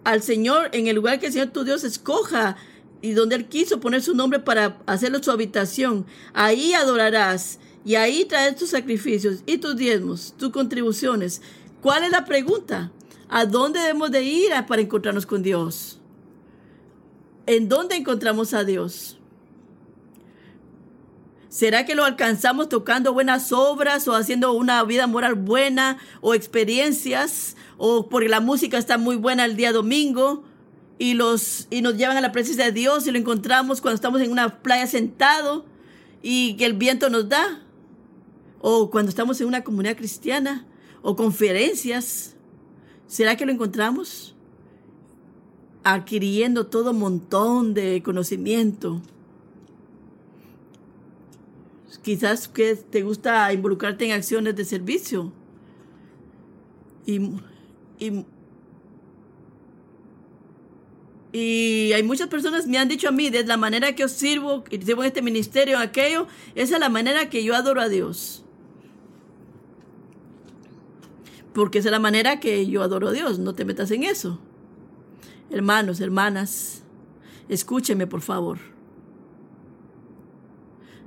al 0.04 0.22
Señor 0.22 0.70
en 0.74 0.86
el 0.86 0.98
lugar 0.98 1.20
que 1.20 1.26
el 1.26 1.34
Señor 1.34 1.48
tu 1.48 1.64
Dios 1.64 1.84
escoja 1.84 2.58
y 3.02 3.14
donde 3.14 3.36
Él 3.36 3.48
quiso 3.48 3.80
poner 3.80 4.04
su 4.04 4.14
nombre 4.14 4.38
para 4.40 4.78
hacerlo 4.86 5.24
su 5.24 5.32
habitación. 5.32 6.06
Ahí 6.36 6.74
adorarás 6.74 7.58
y 7.84 7.96
ahí 7.96 8.26
traes 8.26 8.56
tus 8.56 8.70
sacrificios 8.70 9.40
y 9.48 9.58
tus 9.58 9.76
diezmos, 9.76 10.36
tus 10.38 10.52
contribuciones. 10.52 11.42
¿Cuál 11.82 12.04
es 12.04 12.12
la 12.12 12.26
pregunta? 12.26 12.92
¿A 13.30 13.48
dónde 13.48 13.80
debemos 13.80 14.12
de 14.12 14.22
ir 14.22 14.52
para 14.68 14.84
encontrarnos 14.84 15.26
con 15.26 15.42
Dios? 15.42 15.99
¿En 17.50 17.68
dónde 17.68 17.96
encontramos 17.96 18.54
a 18.54 18.64
Dios? 18.64 19.18
¿Será 21.50 21.84
que 21.84 21.96
lo 21.96 22.06
alcanzamos 22.06 22.70
tocando 22.70 23.12
buenas 23.12 23.52
obras 23.52 24.08
o 24.08 24.14
haciendo 24.14 24.54
una 24.54 24.84
vida 24.84 25.08
moral 25.08 25.34
buena 25.34 25.98
o 26.22 26.36
experiencias 26.36 27.56
o 27.80 28.08
porque 28.08 28.30
la 28.30 28.40
música 28.40 28.78
está 28.78 29.00
muy 29.00 29.16
buena 29.16 29.46
el 29.46 29.56
día 29.56 29.72
domingo 29.72 30.44
y, 31.00 31.16
los, 31.16 31.66
y 31.72 31.82
nos 31.82 31.98
llevan 31.98 32.18
a 32.18 32.22
la 32.22 32.32
presencia 32.32 32.66
de 32.66 32.72
Dios 32.72 33.08
y 33.08 33.12
lo 33.12 33.18
encontramos 33.18 33.82
cuando 33.82 33.96
estamos 33.96 34.22
en 34.22 34.32
una 34.32 34.62
playa 34.62 34.86
sentado 34.86 35.66
y 36.22 36.56
que 36.56 36.68
el 36.68 36.74
viento 36.74 37.10
nos 37.10 37.30
da? 37.30 37.64
¿O 38.62 38.92
cuando 38.92 39.10
estamos 39.10 39.42
en 39.42 39.48
una 39.48 39.64
comunidad 39.64 39.98
cristiana 39.98 40.68
o 41.02 41.16
conferencias? 41.16 42.36
¿Será 43.08 43.36
que 43.38 43.48
lo 43.48 43.52
encontramos? 43.52 44.36
Adquiriendo 45.84 46.68
todo 46.68 46.92
un 46.92 47.00
montón 47.00 47.74
de 47.74 48.04
conocimiento 48.04 49.02
quizás 52.02 52.48
que 52.48 52.76
te 52.76 53.02
gusta 53.02 53.52
involucrarte 53.54 54.06
en 54.06 54.12
acciones 54.12 54.56
de 54.56 54.66
servicio. 54.66 55.32
Y, 57.06 57.20
y, 58.00 58.26
y, 61.32 61.94
hay 61.94 62.04
muchas 62.04 62.28
personas 62.28 62.68
me 62.68 62.78
han 62.78 62.88
dicho 62.88 63.10
a 63.10 63.12
mí, 63.12 63.30
de 63.30 63.44
la 63.46 63.58
manera 63.58 63.94
que 63.96 64.02
yo 64.02 64.08
sirvo, 64.08 64.64
y 64.70 64.82
sirvo 64.82 65.04
en 65.04 65.08
este 65.08 65.22
ministerio, 65.22 65.80
aquello, 65.80 66.28
esa 66.56 66.76
es 66.76 66.80
la 66.80 66.90
manera 66.90 67.30
que 67.30 67.44
yo 67.44 67.56
adoro 67.56 67.82
a 67.82 67.90
Dios. 67.90 68.44
Porque 71.54 71.80
esa 71.80 71.90
es 71.90 71.92
la 71.92 72.00
manera 72.00 72.40
que 72.40 72.68
yo 72.68 72.84
adoro 72.84 73.10
a 73.10 73.12
Dios, 73.12 73.40
no 73.40 73.54
te 73.54 73.66
metas 73.66 73.90
en 73.92 74.04
eso. 74.04 74.40
Hermanos, 75.52 76.00
hermanas, 76.00 76.84
escúcheme 77.48 78.06
por 78.06 78.22
favor. 78.22 78.60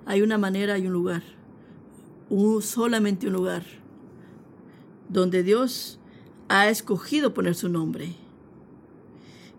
Hay 0.05 0.22
una 0.22 0.37
manera 0.37 0.78
y 0.78 0.87
un 0.87 0.92
lugar, 0.92 1.22
solamente 2.61 3.28
un 3.28 3.35
lugar, 3.35 3.64
donde 5.09 5.42
Dios 5.44 6.00
ha 6.48 6.68
escogido 6.68 7.35
poner 7.35 7.55
su 7.55 7.68
nombre, 7.68 8.14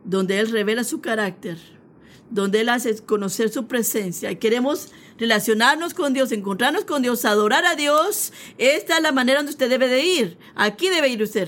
donde 0.04 0.40
Él 0.40 0.52
revela 0.52 0.84
su 0.84 1.00
carácter, 1.00 1.58
donde 2.30 2.62
Él 2.62 2.70
hace 2.70 3.04
conocer 3.06 3.50
su 3.50 3.68
presencia. 3.68 4.32
Y 4.32 4.36
queremos 4.36 4.92
relacionarnos 5.18 5.94
con 5.94 6.14
Dios, 6.14 6.34
encontrarnos 6.34 6.84
con 6.84 7.02
Dios, 7.02 7.24
adorar 7.24 7.66
a 7.66 7.76
Dios. 7.76 8.34
Esta 8.58 8.98
es 8.98 9.04
la 9.04 9.14
manera 9.14 9.40
donde 9.40 9.52
usted 9.52 9.70
debe 9.70 9.88
de 9.88 10.04
ir. 10.04 10.38
Aquí 10.56 10.90
debe 10.90 11.08
ir 11.08 11.24
usted. 11.24 11.48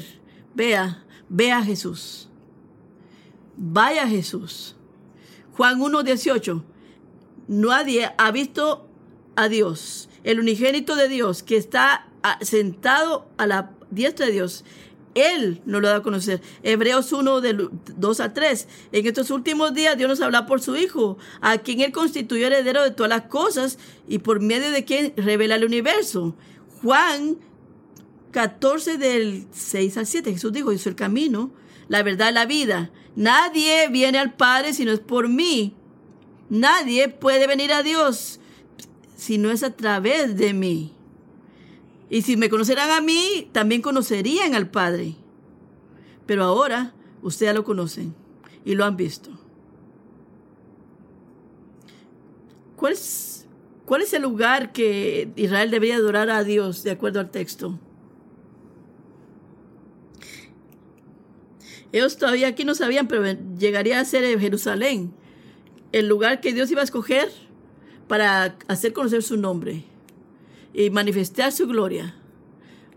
Vea, 0.54 1.04
vea 1.28 1.58
a 1.58 1.64
Jesús. 1.64 2.30
Vaya 3.58 4.08
Jesús. 4.08 4.76
Juan 5.56 5.80
1.18. 5.80 6.64
Nadie 7.48 8.12
ha 8.18 8.32
visto 8.32 8.88
a 9.36 9.48
Dios, 9.48 10.10
el 10.24 10.40
unigénito 10.40 10.96
de 10.96 11.08
Dios, 11.08 11.44
que 11.44 11.58
está 11.58 12.08
sentado 12.42 13.28
a 13.38 13.46
la 13.46 13.72
diestra 13.92 14.26
de 14.26 14.32
Dios. 14.32 14.66
Él 15.14 15.62
nos 15.66 15.82
lo 15.82 15.88
da 15.88 15.98
a 15.98 16.04
conocer. 16.04 16.42
Hebreos 16.62 17.14
1, 17.14 17.42
del 17.42 17.70
2 17.96 18.20
a 18.20 18.34
3. 18.34 18.68
En 18.92 19.08
estos 19.08 19.32
últimos 19.32 19.74
días 19.74 19.98
Dios 19.98 20.10
nos 20.10 20.22
habla 20.22 20.46
por 20.46 20.62
su 20.62 20.76
Hijo, 20.76 21.18
a 21.40 21.58
quien 21.60 21.82
Él 21.82 21.92
constituyó 21.94 22.48
heredero 22.48 22.84
de 22.84 22.92
todas 22.92 23.10
las 23.10 23.24
cosas 23.24 23.78
y 24.08 24.20
por 24.20 24.42
medio 24.42 24.72
de 24.72 24.84
quien 24.84 25.14
revela 25.16 25.56
el 25.56 25.64
universo. 25.64 26.36
Juan 26.82 27.38
14 28.32 28.98
del 28.98 29.48
6 29.52 29.98
al 29.98 30.06
7. 30.06 30.34
Jesús 30.34 30.52
dijo, 30.52 30.74
yo 30.74 30.78
soy 30.78 30.90
el 30.90 30.96
camino, 30.98 31.52
la 31.88 32.04
verdad, 32.04 32.34
la 32.34 32.46
vida. 32.46 32.92
Nadie 33.16 33.88
viene 33.90 34.18
al 34.18 34.34
Padre 34.34 34.74
si 34.74 34.86
no 34.86 34.92
es 34.92 35.00
por 35.00 35.30
mí. 35.30 35.74
Nadie 36.50 37.10
puede 37.10 37.48
venir 37.48 37.74
a 37.74 37.84
Dios 37.84 38.40
si 39.16 39.38
no 39.38 39.52
es 39.52 39.64
a 39.64 39.76
través 39.76 40.38
de 40.38 40.54
mí. 40.54 40.94
Y 42.10 42.22
si 42.22 42.38
me 42.38 42.50
conocerán 42.50 42.92
a 42.92 43.02
mí, 43.02 43.50
también 43.52 43.82
conocerían 43.82 44.54
al 44.54 44.70
Padre. 44.70 45.16
Pero 46.26 46.44
ahora 46.44 46.94
ustedes 47.22 47.56
lo 47.56 47.64
conocen 47.64 48.14
y 48.64 48.76
lo 48.76 48.86
han 48.86 48.98
visto. 48.98 49.32
¿Cuál 52.76 52.94
es, 52.94 53.48
¿Cuál 53.86 54.02
es 54.02 54.14
el 54.14 54.22
lugar 54.22 54.72
que 54.72 55.30
Israel 55.36 55.72
debería 55.72 55.96
adorar 55.96 56.30
a 56.30 56.44
Dios 56.44 56.84
de 56.84 56.92
acuerdo 56.92 57.20
al 57.20 57.32
texto? 57.32 57.80
Ellos 61.96 62.18
todavía 62.18 62.50
aquí 62.50 62.66
no 62.66 62.76
sabían, 62.76 63.08
pero 63.08 63.24
llegaría 63.58 64.02
a 64.02 64.04
ser 64.04 64.38
Jerusalén, 64.38 65.14
el 65.94 66.10
lugar 66.10 66.42
que 66.42 66.52
Dios 66.52 66.70
iba 66.70 66.82
a 66.82 66.84
escoger 66.84 67.32
para 68.10 68.58
hacer 68.68 68.92
conocer 68.92 69.24
su 69.24 69.38
nombre 69.38 69.86
y 70.74 70.90
manifestar 70.90 71.54
su 71.54 71.68
gloria. 71.68 72.14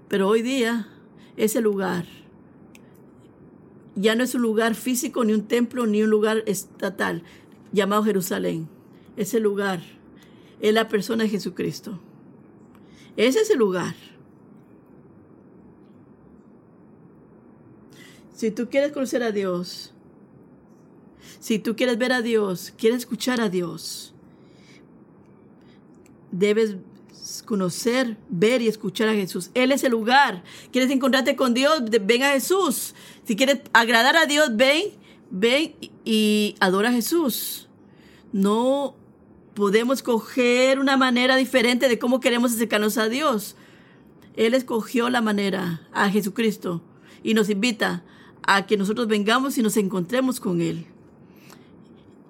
Pero 0.08 0.26
hoy 0.26 0.42
día 0.42 0.88
ese 1.36 1.60
lugar 1.60 2.06
ya 3.94 4.16
no 4.16 4.24
es 4.24 4.34
un 4.34 4.42
lugar 4.42 4.74
físico, 4.74 5.24
ni 5.24 5.32
un 5.32 5.46
templo, 5.46 5.86
ni 5.86 6.02
un 6.02 6.10
lugar 6.10 6.42
estatal 6.46 7.22
llamado 7.70 8.02
Jerusalén. 8.02 8.68
Ese 9.16 9.38
lugar 9.38 9.80
es 10.60 10.74
la 10.74 10.88
persona 10.88 11.22
de 11.22 11.30
Jesucristo. 11.30 12.00
Ese 13.16 13.42
es 13.42 13.50
el 13.50 13.58
lugar. 13.58 13.94
Si 18.38 18.52
tú 18.52 18.68
quieres 18.70 18.92
conocer 18.92 19.24
a 19.24 19.32
Dios, 19.32 19.92
si 21.40 21.58
tú 21.58 21.74
quieres 21.74 21.98
ver 21.98 22.12
a 22.12 22.22
Dios, 22.22 22.72
quieres 22.78 23.00
escuchar 23.00 23.40
a 23.40 23.48
Dios, 23.48 24.14
debes 26.30 26.76
conocer, 27.44 28.16
ver 28.28 28.62
y 28.62 28.68
escuchar 28.68 29.08
a 29.08 29.14
Jesús. 29.14 29.50
Él 29.54 29.72
es 29.72 29.82
el 29.82 29.90
lugar. 29.90 30.44
¿Quieres 30.70 30.88
encontrarte 30.92 31.34
con 31.34 31.52
Dios? 31.52 31.82
Ven 31.90 32.22
a 32.22 32.30
Jesús. 32.30 32.94
Si 33.24 33.34
quieres 33.34 33.58
agradar 33.72 34.16
a 34.16 34.26
Dios, 34.26 34.50
ven, 34.54 34.84
ven 35.32 35.74
y 36.04 36.54
adora 36.60 36.90
a 36.90 36.92
Jesús. 36.92 37.68
No 38.30 38.94
podemos 39.54 40.00
coger 40.00 40.78
una 40.78 40.96
manera 40.96 41.34
diferente 41.34 41.88
de 41.88 41.98
cómo 41.98 42.20
queremos 42.20 42.54
acercarnos 42.54 42.98
a 42.98 43.08
Dios. 43.08 43.56
Él 44.36 44.54
escogió 44.54 45.10
la 45.10 45.22
manera 45.22 45.88
a 45.92 46.08
Jesucristo 46.08 46.84
y 47.24 47.34
nos 47.34 47.50
invita 47.50 48.04
a 48.50 48.64
que 48.64 48.78
nosotros 48.78 49.08
vengamos 49.08 49.58
y 49.58 49.62
nos 49.62 49.76
encontremos 49.76 50.40
con 50.40 50.62
Él. 50.62 50.86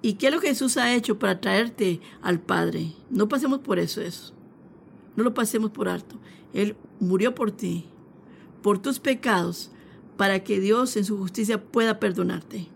¿Y 0.01 0.15
qué 0.15 0.27
es 0.27 0.33
lo 0.33 0.41
que 0.41 0.49
Jesús 0.49 0.75
ha 0.75 0.93
hecho 0.93 1.17
para 1.17 1.39
traerte 1.39 2.01
al 2.21 2.41
Padre? 2.41 2.91
No 3.09 3.29
pasemos 3.29 3.59
por 3.59 3.79
eso, 3.79 4.01
eso. 4.01 4.33
No 5.15 5.23
lo 5.23 5.33
pasemos 5.33 5.71
por 5.71 5.87
alto. 5.87 6.19
Él 6.53 6.75
murió 6.99 7.33
por 7.33 7.51
ti, 7.51 7.85
por 8.61 8.81
tus 8.81 8.99
pecados, 8.99 9.71
para 10.17 10.43
que 10.43 10.59
Dios 10.59 10.97
en 10.97 11.05
su 11.05 11.17
justicia 11.17 11.63
pueda 11.63 12.01
perdonarte. 12.01 12.67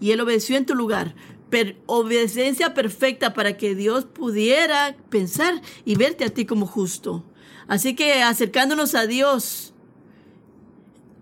Y 0.00 0.12
Él 0.12 0.20
obedeció 0.22 0.56
en 0.56 0.64
tu 0.64 0.74
lugar. 0.74 1.14
obediencia 1.84 2.72
perfecta 2.72 3.34
para 3.34 3.58
que 3.58 3.74
Dios 3.74 4.06
pudiera 4.06 4.96
pensar 5.10 5.60
y 5.84 5.96
verte 5.96 6.24
a 6.24 6.30
ti 6.30 6.46
como 6.46 6.66
justo. 6.66 7.22
Así 7.68 7.94
que 7.94 8.22
acercándonos 8.22 8.94
a 8.94 9.06
Dios 9.06 9.73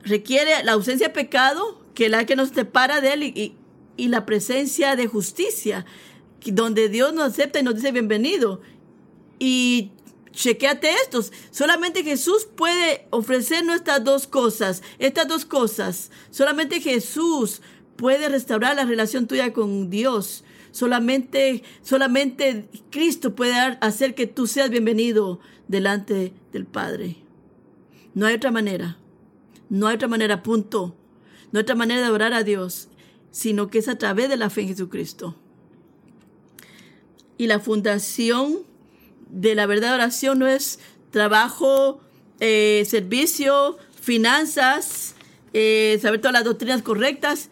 requiere 0.03 0.63
la 0.65 0.73
ausencia 0.73 1.09
de 1.09 1.15
pecado, 1.15 1.81
que 1.95 2.07
es 2.07 2.11
la 2.11 2.27
que 2.27 2.37
nos 2.37 2.51
separa 2.51 3.01
de 3.01 3.13
Él 3.13 3.23
y, 3.23 3.55
y 3.97 4.09
la 4.09 4.27
presencia 4.27 4.97
de 4.97 5.07
justicia, 5.07 5.85
donde 6.45 6.89
Dios 6.89 7.13
nos 7.13 7.33
acepta 7.33 7.61
y 7.61 7.63
nos 7.63 7.77
dice 7.77 7.93
bienvenido. 7.93 8.61
Y 9.39 9.93
chequeate 10.33 10.91
estos. 11.03 11.33
Solamente 11.51 12.03
Jesús 12.03 12.47
puede 12.57 13.07
ofrecernos 13.11 13.77
estas 13.77 14.03
dos 14.03 14.27
cosas. 14.27 14.83
Estas 14.99 15.29
dos 15.29 15.45
cosas. 15.45 16.11
Solamente 16.31 16.81
Jesús 16.81 17.63
puede 17.97 18.29
restaurar 18.29 18.77
la 18.77 18.85
relación 18.85 19.27
tuya 19.27 19.53
con 19.53 19.91
Dios. 19.91 20.45
Solamente, 20.73 21.63
solamente 21.83 22.69
Cristo 22.91 23.35
puede 23.35 23.55
hacer 23.81 24.15
que 24.15 24.27
tú 24.27 24.47
seas 24.47 24.71
bienvenido 24.71 25.39
delante 25.69 26.33
del 26.51 26.67
Padre. 26.67 27.17
No 28.15 28.27
hay 28.27 28.35
otra 28.35 28.51
manera. 28.51 28.99
No 29.73 29.87
hay 29.89 29.97
otra 29.97 30.09
manera, 30.09 30.43
punto. 30.43 30.95
No 31.51 31.59
hay 31.59 31.63
otra 31.63 31.75
manera 31.75 32.03
de 32.03 32.11
orar 32.11 32.33
a 32.33 32.45
Dios 32.45 32.89
sino 33.33 33.69
que 33.69 33.79
es 33.79 33.89
a 33.89 33.97
través 33.97 34.29
de 34.29 34.37
la 34.37 34.51
fe 34.51 34.61
en 34.61 34.69
Jesucristo. 34.69 35.35
Y 37.39 37.49
la 37.49 37.59
fundación 37.59 38.59
de 39.31 39.57
la 39.57 39.67
verdadera 39.67 39.97
oración 39.97 40.39
no 40.39 40.47
es 40.47 40.79
trabajo, 41.11 42.01
eh, 42.39 42.85
servicio, 42.87 43.79
finanzas, 44.01 45.17
eh, 45.55 45.99
saber 46.01 46.21
todas 46.21 46.35
las 46.35 46.45
doctrinas 46.45 46.83
correctas 46.83 47.49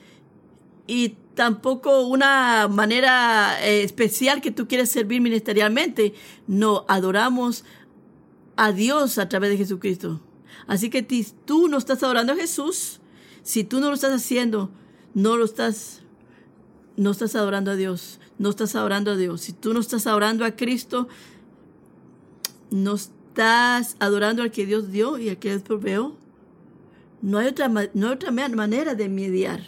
y 0.86 1.16
tampoco 1.34 2.02
una 2.02 2.68
manera 2.68 3.56
eh, 3.66 3.82
especial 3.82 4.42
que 4.42 4.50
tú 4.50 4.68
quieres 4.68 4.90
servir 4.90 5.22
ministerialmente. 5.22 6.12
No, 6.46 6.84
adoramos 6.88 7.64
a 8.56 8.72
Dios 8.72 9.16
a 9.16 9.28
través 9.30 9.50
de 9.50 9.56
Jesucristo. 9.56 10.20
Así 10.70 10.88
que 10.88 11.04
si 11.04 11.26
tú 11.44 11.66
no 11.66 11.78
estás 11.78 12.00
adorando 12.04 12.32
a 12.32 12.36
Jesús, 12.36 13.00
si 13.42 13.64
tú 13.64 13.80
no 13.80 13.88
lo 13.88 13.94
estás 13.94 14.12
haciendo, 14.12 14.70
no 15.14 15.36
lo 15.36 15.44
estás, 15.44 16.02
no 16.96 17.10
estás 17.10 17.34
adorando 17.34 17.72
a 17.72 17.74
Dios, 17.74 18.20
no 18.38 18.50
estás 18.50 18.76
adorando 18.76 19.10
a 19.10 19.16
Dios. 19.16 19.40
Si 19.40 19.52
tú 19.52 19.74
no 19.74 19.80
estás 19.80 20.06
adorando 20.06 20.44
a 20.44 20.52
Cristo, 20.52 21.08
no 22.70 22.94
estás 22.94 23.96
adorando 23.98 24.44
al 24.44 24.52
que 24.52 24.64
Dios 24.64 24.92
dio 24.92 25.18
y 25.18 25.28
al 25.30 25.38
que 25.38 25.48
Dios 25.48 25.62
proveó. 25.62 26.16
No 27.20 27.38
hay 27.38 27.48
otra, 27.48 27.68
no 27.68 28.06
hay 28.06 28.12
otra 28.12 28.30
manera 28.30 28.94
de 28.94 29.08
mediar. 29.08 29.62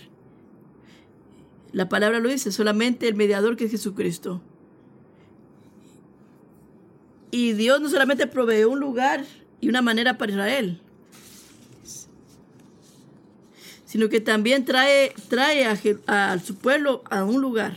La 1.73 1.89
palabra 1.89 2.21
lo 2.21 2.29
dice, 2.29 2.53
solamente 2.53 3.09
el 3.09 3.17
mediador 3.17 3.57
que 3.57 3.65
es 3.65 3.73
Jesucristo. 3.73 4.41
Y 7.33 7.55
Dios 7.55 7.81
no 7.81 7.89
solamente 7.89 8.29
provee 8.29 8.63
un 8.63 8.79
lugar 8.79 9.27
y 9.63 9.69
una 9.69 9.81
manera 9.81 10.19
para 10.19 10.33
Israel, 10.33 10.82
sino 13.93 14.09
que 14.09 14.23
también 14.23 14.65
trae, 14.65 15.15
trae 15.29 15.67
a, 15.67 16.39
su 16.39 16.55
pueblo 16.55 17.05
a 17.11 17.25
un 17.25 17.43
lugar. 17.43 17.77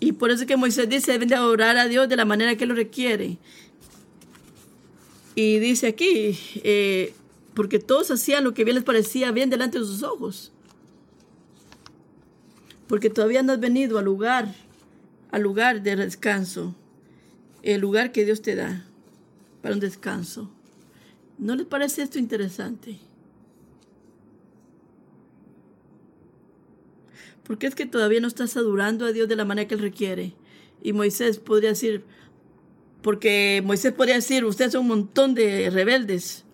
Y 0.00 0.12
por 0.12 0.30
eso 0.30 0.46
que 0.46 0.56
Moisés 0.56 0.88
dice, 0.88 1.12
deben 1.12 1.28
de 1.28 1.34
adorar 1.34 1.76
a 1.76 1.88
Dios 1.88 2.08
de 2.08 2.16
la 2.16 2.24
manera 2.24 2.56
que 2.56 2.64
lo 2.64 2.74
requiere. 2.74 3.36
Y 5.34 5.58
dice 5.58 5.88
aquí, 5.88 6.38
eh, 6.64 7.12
porque 7.52 7.80
todos 7.80 8.10
hacían 8.10 8.44
lo 8.44 8.54
que 8.54 8.64
bien 8.64 8.76
les 8.76 8.84
parecía 8.84 9.30
bien 9.30 9.50
delante 9.50 9.78
de 9.78 9.84
sus 9.84 10.02
ojos. 10.02 10.52
Porque 12.88 13.10
todavía 13.10 13.42
no 13.42 13.52
has 13.52 13.60
venido 13.60 13.98
al 13.98 14.06
lugar, 14.06 14.54
al 15.30 15.42
lugar 15.42 15.82
de 15.82 15.96
descanso, 15.96 16.74
el 17.62 17.82
lugar 17.82 18.10
que 18.10 18.24
Dios 18.24 18.40
te 18.40 18.54
da 18.54 18.86
para 19.60 19.74
un 19.74 19.80
descanso. 19.80 20.55
¿No 21.38 21.54
les 21.54 21.66
parece 21.66 22.02
esto 22.02 22.18
interesante? 22.18 22.98
Porque 27.44 27.66
es 27.66 27.74
que 27.74 27.86
todavía 27.86 28.20
no 28.20 28.28
estás 28.28 28.56
adorando 28.56 29.06
a 29.06 29.12
Dios 29.12 29.28
de 29.28 29.36
la 29.36 29.44
manera 29.44 29.68
que 29.68 29.74
Él 29.74 29.80
requiere. 29.80 30.34
Y 30.82 30.92
Moisés 30.92 31.38
podría 31.38 31.70
decir, 31.70 32.04
porque 33.02 33.62
Moisés 33.64 33.92
podría 33.92 34.16
decir, 34.16 34.44
ustedes 34.44 34.72
son 34.72 34.82
un 34.82 34.88
montón 34.88 35.34
de 35.34 35.70
rebeldes. 35.70 36.44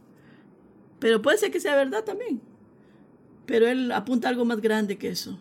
Pero 0.99 1.23
puede 1.23 1.38
ser 1.38 1.51
que 1.51 1.61
sea 1.61 1.77
verdad 1.77 2.05
también. 2.05 2.40
Pero 3.47 3.66
él 3.66 3.90
apunta 3.90 4.29
algo 4.29 4.45
más 4.45 4.61
grande 4.61 4.99
que 4.99 5.09
eso. 5.09 5.38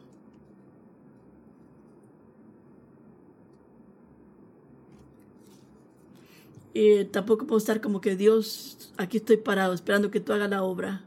Y 6.74 7.06
tampoco 7.06 7.46
puedo 7.46 7.58
estar 7.58 7.82
como 7.82 8.00
que 8.00 8.16
Dios, 8.16 8.94
aquí 8.98 9.18
estoy 9.18 9.38
parado 9.38 9.74
esperando 9.74 10.10
que 10.10 10.20
tú 10.20 10.32
hagas 10.32 10.50
la 10.50 10.64
obra. 10.64 11.04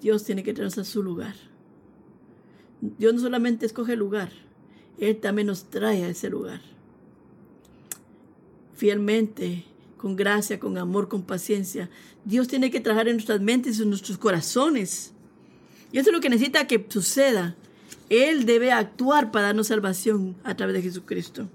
Dios 0.00 0.24
tiene 0.24 0.42
que 0.42 0.52
tenernos 0.52 0.76
a 0.78 0.84
su 0.84 1.02
lugar. 1.02 1.34
Dios 2.98 3.14
no 3.14 3.20
solamente 3.20 3.64
escoge 3.64 3.94
el 3.94 3.98
lugar, 4.00 4.30
Él 4.98 5.16
también 5.16 5.46
nos 5.46 5.64
trae 5.70 6.04
a 6.04 6.08
ese 6.08 6.28
lugar. 6.28 6.60
Fielmente 8.74 9.64
con 9.96 10.16
gracia, 10.16 10.60
con 10.60 10.76
amor, 10.76 11.08
con 11.08 11.22
paciencia. 11.22 11.88
Dios 12.26 12.46
tiene 12.46 12.70
que 12.70 12.80
trabajar 12.80 13.08
en 13.08 13.14
nuestras 13.14 13.40
mentes 13.40 13.80
en 13.80 13.88
nuestros 13.88 14.18
corazones. 14.18 15.14
Y 15.92 15.98
eso 15.98 16.10
es 16.10 16.14
lo 16.14 16.20
que 16.20 16.28
necesita 16.28 16.66
que 16.66 16.84
suceda. 16.90 17.56
Él 18.10 18.44
debe 18.44 18.70
actuar 18.70 19.30
para 19.30 19.46
darnos 19.46 19.68
salvación 19.68 20.36
a 20.44 20.54
través 20.56 20.74
de 20.74 20.82
Jesucristo. 20.82 21.48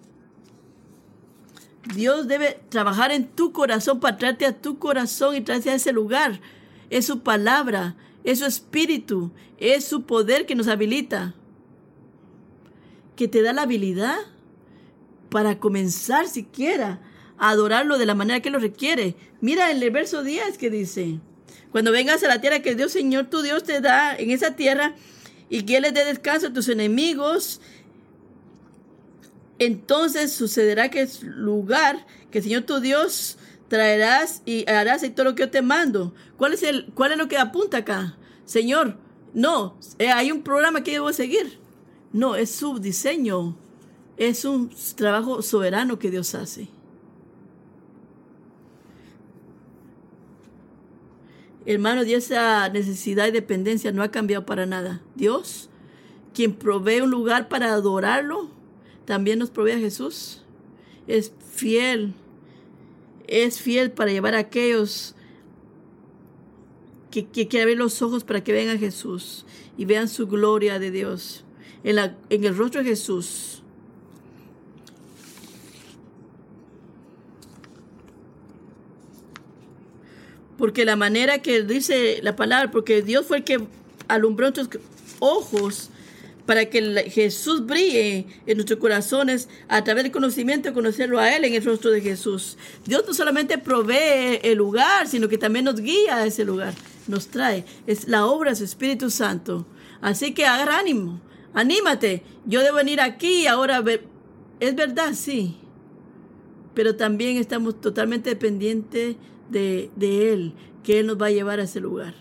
Dios 1.96 2.28
debe 2.28 2.60
trabajar 2.70 3.12
en 3.12 3.28
tu 3.28 3.52
corazón 3.52 4.00
para 4.00 4.18
traerte 4.18 4.46
a 4.46 4.60
tu 4.60 4.80
corazón 4.80 5.36
y 5.36 5.42
traerte 5.42 5.70
a 5.70 5.76
ese 5.76 5.94
lugar. 5.94 6.40
Es 6.90 7.06
su 7.06 7.22
palabra, 7.22 7.96
es 8.24 8.40
su 8.40 8.46
espíritu, 8.46 9.32
es 9.58 9.86
su 9.86 10.04
poder 10.04 10.46
que 10.46 10.56
nos 10.56 10.68
habilita. 10.68 11.36
Que 13.16 13.28
te 13.28 13.42
da 13.42 13.54
la 13.54 13.64
habilidad 13.64 14.18
para 15.30 15.60
comenzar 15.60 16.28
siquiera 16.28 17.00
adorarlo 17.40 17.98
de 17.98 18.06
la 18.06 18.16
manera 18.16 18.42
que 18.42 18.50
lo 18.50 18.60
requiere. 18.60 19.16
Mira 19.42 19.72
el 19.72 19.90
verso 19.92 20.24
10 20.24 20.58
que 20.58 20.70
dice, 20.70 21.20
cuando 21.72 21.92
vengas 21.92 22.24
a 22.24 22.28
la 22.28 22.42
tierra 22.42 22.60
que 22.60 22.76
Dios 22.76 22.92
Señor 22.92 23.28
tu 23.30 23.42
Dios 23.42 23.64
te 23.64 23.82
da 23.82 24.16
en 24.16 24.32
esa 24.32 24.56
tierra 24.56 24.96
y 25.50 25.64
que 25.64 25.78
Él 25.78 25.84
les 25.84 25.94
dé 25.94 26.06
descanso 26.06 26.48
a 26.48 26.54
tus 26.54 26.68
enemigos, 26.68 27.62
entonces 29.60 30.32
sucederá 30.32 30.90
que 30.90 31.02
es 31.02 31.22
lugar 31.24 32.06
que 32.32 32.40
el 32.40 32.44
Señor 32.46 32.64
tu 32.64 32.80
Dios 32.80 33.38
traerás 33.68 34.42
y 34.46 34.70
harás 34.70 35.04
y 35.04 35.10
todo 35.10 35.26
lo 35.26 35.36
que 35.36 35.44
yo 35.44 35.50
te 35.52 35.62
mando. 35.62 36.14
¿Cuál 36.38 36.54
es, 36.54 36.64
el, 36.64 36.92
cuál 36.94 37.12
es 37.12 37.18
lo 37.18 37.28
que 37.28 37.38
apunta 37.38 37.78
acá? 37.78 38.18
Señor, 38.46 38.98
no, 39.34 39.78
eh, 40.00 40.10
hay 40.10 40.32
un 40.32 40.42
programa 40.42 40.84
que 40.84 40.92
debo 40.92 41.14
seguir. 41.14 41.60
No, 42.12 42.36
es 42.36 42.50
su 42.50 42.80
diseño, 42.80 43.56
es 44.18 44.44
un 44.46 44.72
trabajo 44.96 45.42
soberano 45.42 46.00
que 46.00 46.10
Dios 46.10 46.34
hace. 46.34 46.70
Hermanos, 51.66 52.08
y 52.08 52.16
esa 52.16 52.68
necesidad 52.70 53.28
y 53.28 53.32
dependencia 53.32 53.92
no 53.92 54.02
ha 54.02 54.10
cambiado 54.10 54.46
para 54.46 54.66
nada. 54.66 55.02
Dios, 55.14 55.70
quien 56.34 56.56
provee 56.56 57.02
un 57.02 57.12
lugar 57.12 57.48
para 57.48 57.72
adorarlo, 57.74 58.50
también 59.10 59.40
nos 59.40 59.50
provee 59.50 59.72
a 59.72 59.80
Jesús. 59.80 60.44
Es 61.08 61.34
fiel. 61.52 62.14
Es 63.26 63.60
fiel 63.60 63.90
para 63.90 64.12
llevar 64.12 64.36
a 64.36 64.38
aquellos 64.38 65.16
que, 67.10 67.26
quieren 67.26 67.62
abrir 67.62 67.78
los 67.80 68.04
ojos 68.04 68.24
para 68.24 68.44
que 68.44 68.52
vean 68.52 68.70
a 68.70 68.78
Jesús 68.78 69.48
y 69.80 69.86
vean 69.86 70.10
su 70.10 70.28
gloria 70.28 70.78
de 70.78 70.92
Dios 70.92 71.44
en, 71.84 71.98
en 71.98 72.44
el 72.44 72.56
rostro 72.56 72.84
de 72.84 72.90
Jesús 72.90 73.64
porque 80.56 80.86
la 80.86 80.96
manera 80.96 81.40
que 81.40 81.64
dice 81.64 82.20
la 82.22 82.36
palabra, 82.36 82.70
porque 82.70 83.02
Dios 83.02 83.26
fue 83.26 83.38
el 83.38 83.44
que 83.44 83.60
alumbró 84.08 84.52
nuestros 84.52 84.70
ojos 85.20 85.90
para 86.50 86.66
que 86.68 86.82
Jesús 87.12 87.64
brille 87.64 88.26
en 88.48 88.58
nuestros 88.58 88.80
corazones 88.80 89.50
a 89.68 89.84
través 89.84 90.02
del 90.02 90.12
conocimiento 90.12 90.70
de 90.70 90.74
conocerlo 90.74 91.20
a 91.20 91.36
Él 91.36 91.46
en 91.46 91.54
el 91.54 91.64
rostro 91.64 91.92
de 91.92 92.02
Jesús. 92.02 92.58
Dios 92.86 93.04
no 93.06 93.14
solamente 93.14 93.60
provee 93.60 94.40
el 94.42 94.58
lugar, 94.58 95.08
sino 95.08 95.30
que 95.30 95.38
también 95.38 95.66
nos 95.66 95.80
guía 95.80 96.16
a 96.16 96.26
ese 96.26 96.46
lugar, 96.46 96.74
nos 97.06 97.28
trae. 97.28 97.66
Es 97.86 98.08
la 98.08 98.26
obra 98.26 98.50
de 98.50 98.56
su 98.56 98.64
Espíritu 98.64 99.12
Santo. 99.12 99.68
Así 100.02 100.34
que 100.34 100.48
agarra 100.48 100.80
ánimo, 100.80 101.22
anímate. 101.54 102.24
Yo 102.48 102.62
debo 102.62 102.78
venir 102.78 103.00
aquí 103.00 103.46
ahora. 103.46 103.84
Es 104.60 104.76
verdad, 104.76 105.14
sí. 105.14 105.56
Pero 106.74 106.96
también 106.96 107.38
estamos 107.38 107.80
totalmente 107.80 108.32
dependientes 108.32 109.18
de, 109.52 109.92
Él, 110.02 110.54
que 110.84 110.98
Él 110.98 111.06
nos 111.06 111.22
va 111.22 111.28
a 111.28 111.32
llevar 111.32 111.60
a 111.60 111.66
ese 111.66 111.80
lugar. 111.80 112.16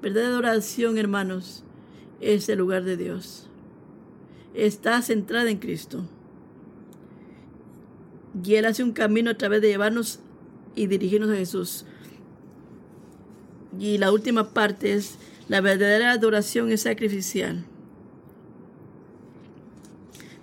Verdadera 0.00 0.38
oración, 0.38 0.96
hermanos, 0.96 1.64
es 2.20 2.48
el 2.48 2.58
lugar 2.58 2.84
de 2.84 2.96
Dios. 2.96 3.46
Está 4.54 5.00
centrada 5.02 5.50
en 5.50 5.58
Cristo. 5.58 6.04
Y 8.44 8.54
Él 8.54 8.66
hace 8.66 8.82
un 8.82 8.92
camino 8.92 9.30
a 9.30 9.38
través 9.38 9.62
de 9.62 9.68
llevarnos 9.68 10.20
y 10.74 10.86
dirigirnos 10.86 11.30
a 11.30 11.36
Jesús. 11.36 11.84
Y 13.78 13.98
la 13.98 14.12
última 14.12 14.50
parte 14.50 14.92
es, 14.94 15.18
la 15.48 15.60
verdadera 15.60 16.12
adoración 16.12 16.70
es 16.72 16.82
sacrificial. 16.82 17.64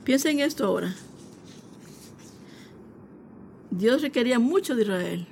Piensa 0.03 0.29
en 0.29 0.39
esto 0.39 0.65
ahora. 0.65 0.95
Dios 3.71 4.01
requería 4.01 4.39
mucho 4.39 4.75
de 4.75 4.83
Israel. 4.83 5.27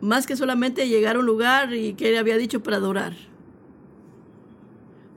más 0.00 0.26
que 0.26 0.36
solamente 0.36 0.88
llegar 0.88 1.16
a 1.16 1.18
un 1.18 1.26
lugar 1.26 1.74
y 1.74 1.94
que 1.94 2.10
él 2.10 2.18
había 2.18 2.36
dicho 2.36 2.62
para 2.62 2.76
adorar. 2.76 3.14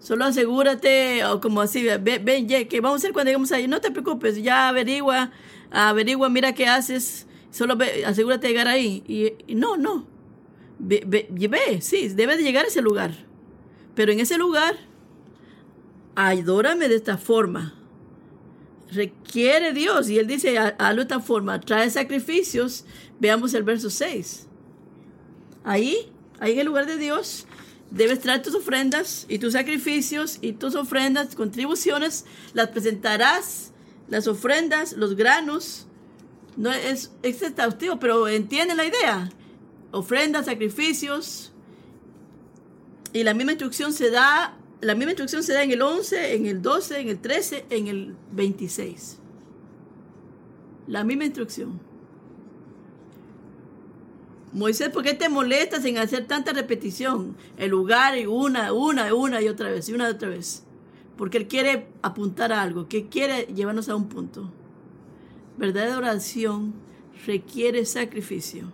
Solo 0.02 0.26
asegúrate, 0.26 1.24
o 1.26 1.40
como 1.40 1.62
así, 1.62 1.84
ven, 1.84 2.26
ven 2.26 2.48
que 2.48 2.82
vamos 2.82 2.96
a 2.96 2.98
hacer 2.98 3.14
cuando 3.14 3.30
lleguemos 3.30 3.52
ahí. 3.52 3.68
No 3.68 3.82
te 3.82 3.92
preocupes, 3.92 4.42
ya 4.42 4.68
averigua, 4.68 5.32
averigua, 5.70 6.28
mira 6.28 6.54
qué 6.56 6.66
haces. 6.66 7.28
Solo 7.52 7.78
asegúrate 8.08 8.48
de 8.48 8.54
llegar 8.54 8.68
ahí. 8.68 9.04
Y, 9.48 9.54
no, 9.54 9.78
no. 9.78 10.08
Ve, 10.80 11.04
ve, 11.06 11.28
ve, 11.30 11.82
sí, 11.82 12.10
debe 12.10 12.36
de 12.36 12.42
llegar 12.42 12.66
a 12.66 12.70
ese 12.70 12.82
lugar. 12.82 13.14
Pero 13.94 14.12
en 14.12 14.20
ese 14.20 14.40
lugar 14.40 14.76
adórame 16.16 16.90
de 16.90 16.96
esta 16.96 17.20
forma. 17.20 17.76
Requiere 18.92 19.72
Dios, 19.72 20.10
y 20.10 20.18
él 20.18 20.26
dice, 20.26 20.58
hazlo 20.58 20.96
de 20.96 21.02
esta 21.04 21.20
forma, 21.20 21.62
trae 21.62 21.92
sacrificios. 21.92 22.86
Veamos 23.20 23.54
el 23.54 23.62
verso 23.62 23.92
6. 23.92 24.48
Ahí, 25.64 26.12
ahí 26.40 26.54
en 26.54 26.60
el 26.60 26.66
lugar 26.66 26.88
de 26.88 26.98
Dios, 26.98 27.46
debes 27.91 28.19
traer 28.21 28.41
tus 28.41 28.56
ofrendas 28.56 29.25
y 29.30 29.38
tus 29.38 29.54
sacrificios 29.54 30.39
y 30.41 30.54
tus 30.54 30.75
ofrendas, 30.75 31.36
contribuciones, 31.36 32.25
las 32.54 32.69
presentarás, 32.69 33.71
las 34.08 34.27
ofrendas, 34.27 34.93
los 34.93 35.15
granos. 35.15 35.88
No 36.58 36.71
es, 36.71 37.12
exhaustivo, 37.21 37.99
pero 37.99 38.27
entienden 38.27 38.77
la 38.77 38.86
idea. 38.86 39.30
Ofrendas, 39.91 40.45
sacrificios. 40.45 41.51
Y 43.13 43.23
la 43.23 43.34
misma 43.34 43.51
instrucción 43.51 43.93
se 43.93 44.10
da 44.10 44.58
la 44.82 44.95
misma 44.95 45.12
instrucción 45.12 45.43
se 45.43 45.54
da 45.54 45.63
en 45.63 45.71
el 45.71 45.82
11, 45.82 46.36
en 46.36 46.47
el 46.47 46.62
12, 46.62 46.99
en 46.99 47.10
el 47.10 47.19
13, 47.19 47.65
en 47.69 47.88
el 47.88 48.15
26. 48.32 49.19
La 50.88 51.04
misma 51.04 51.25
instrucción. 51.25 51.80
Moisés, 54.54 54.90
¿por 54.90 55.04
qué 55.04 55.14
te 55.14 55.30
molestas 55.30 55.86
en 55.86 55.98
hacer 55.98 56.28
tanta 56.28 56.52
repetición? 56.52 57.36
El 57.58 57.72
lugar 57.72 58.18
y 58.18 58.26
una, 58.26 58.74
una, 58.74 59.14
una 59.14 59.42
y 59.42 59.48
otra 59.48 59.70
vez, 59.70 59.88
y 59.88 59.94
una 59.94 60.10
y 60.10 60.12
otra 60.12 60.30
vez. 60.30 60.64
Porque 61.18 61.38
Él 61.38 61.48
quiere 61.48 61.88
apuntar 62.02 62.52
a 62.52 62.62
algo, 62.62 62.88
que 62.88 63.08
quiere 63.08 63.44
llevarnos 63.54 63.88
a 63.88 63.96
un 63.96 64.10
punto. 64.10 64.52
Verdadera 65.58 65.98
oración 65.98 66.74
requiere 67.26 67.86
sacrificio. 67.86 68.74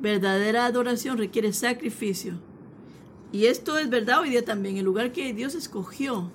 Verdadera 0.00 0.66
adoración 0.66 1.18
requiere 1.18 1.52
sacrificio. 1.52 2.38
Y 3.32 3.46
esto 3.46 3.76
es 3.76 3.90
verdad 3.90 4.20
hoy 4.20 4.30
día 4.30 4.44
también, 4.44 4.78
el 4.78 4.84
lugar 4.84 5.12
que 5.12 5.34
Dios 5.34 5.54
escogió, 5.54 6.30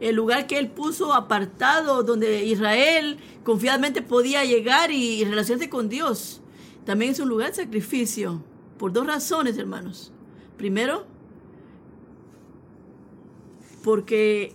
el 0.00 0.14
lugar 0.14 0.46
que 0.46 0.58
Él 0.58 0.68
puso 0.68 1.14
apartado, 1.14 2.02
donde 2.02 2.44
Israel 2.44 3.18
confiadamente 3.42 4.02
podía 4.02 4.44
llegar 4.44 4.90
y, 4.92 5.24
relacionarse 5.24 5.68
con 5.68 5.88
Dios, 5.88 6.40
también 6.84 7.12
es 7.12 7.20
un 7.20 7.28
lugar 7.28 7.50
de 7.50 7.56
sacrificio, 7.56 8.42
por 8.78 8.92
dos 8.92 9.06
razones, 9.06 9.56
hermanos. 9.56 10.12
Primero, 10.58 11.06
porque 13.82 14.52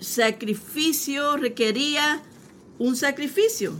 sacrificio 0.00 1.36
requería 1.36 2.22
un 2.78 2.96
sacrificio. 2.96 3.74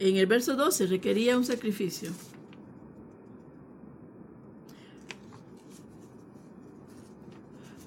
En 0.00 0.16
el 0.16 0.26
verso 0.26 0.54
12 0.54 0.86
requería 0.86 1.36
un 1.36 1.44
sacrificio. 1.44 2.12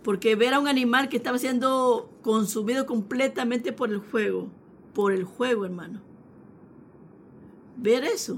Porque 0.04 0.36
ver 0.36 0.54
a 0.54 0.60
un 0.60 0.68
animal 0.68 1.10
que 1.10 1.18
estaba 1.18 1.38
siendo 1.38 2.10
consumido 2.22 2.86
completamente 2.86 3.72
por 3.72 3.92
el 3.92 4.02
fuego, 4.02 4.48
por 4.94 5.12
el 5.12 5.28
fuego, 5.28 5.66
hermano. 5.66 6.02
Ver 7.78 8.04
eso. 8.04 8.38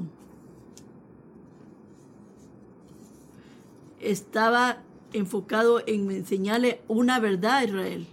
Estaba 3.99 4.84
enfocado 5.13 5.82
en 5.86 6.12
enseñarle 6.12 6.82
una 6.88 7.19
verdad 7.19 7.58
a 7.58 7.63
Israel. 7.63 8.08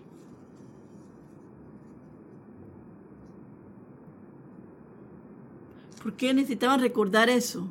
¿Por 6.03 6.15
qué 6.15 6.33
necesitaban 6.33 6.81
recordar 6.81 7.29
eso? 7.29 7.67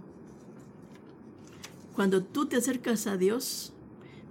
Cuando 1.96 2.24
tú 2.24 2.46
te 2.46 2.58
acercas 2.58 3.08
a 3.08 3.18
Dios, 3.18 3.74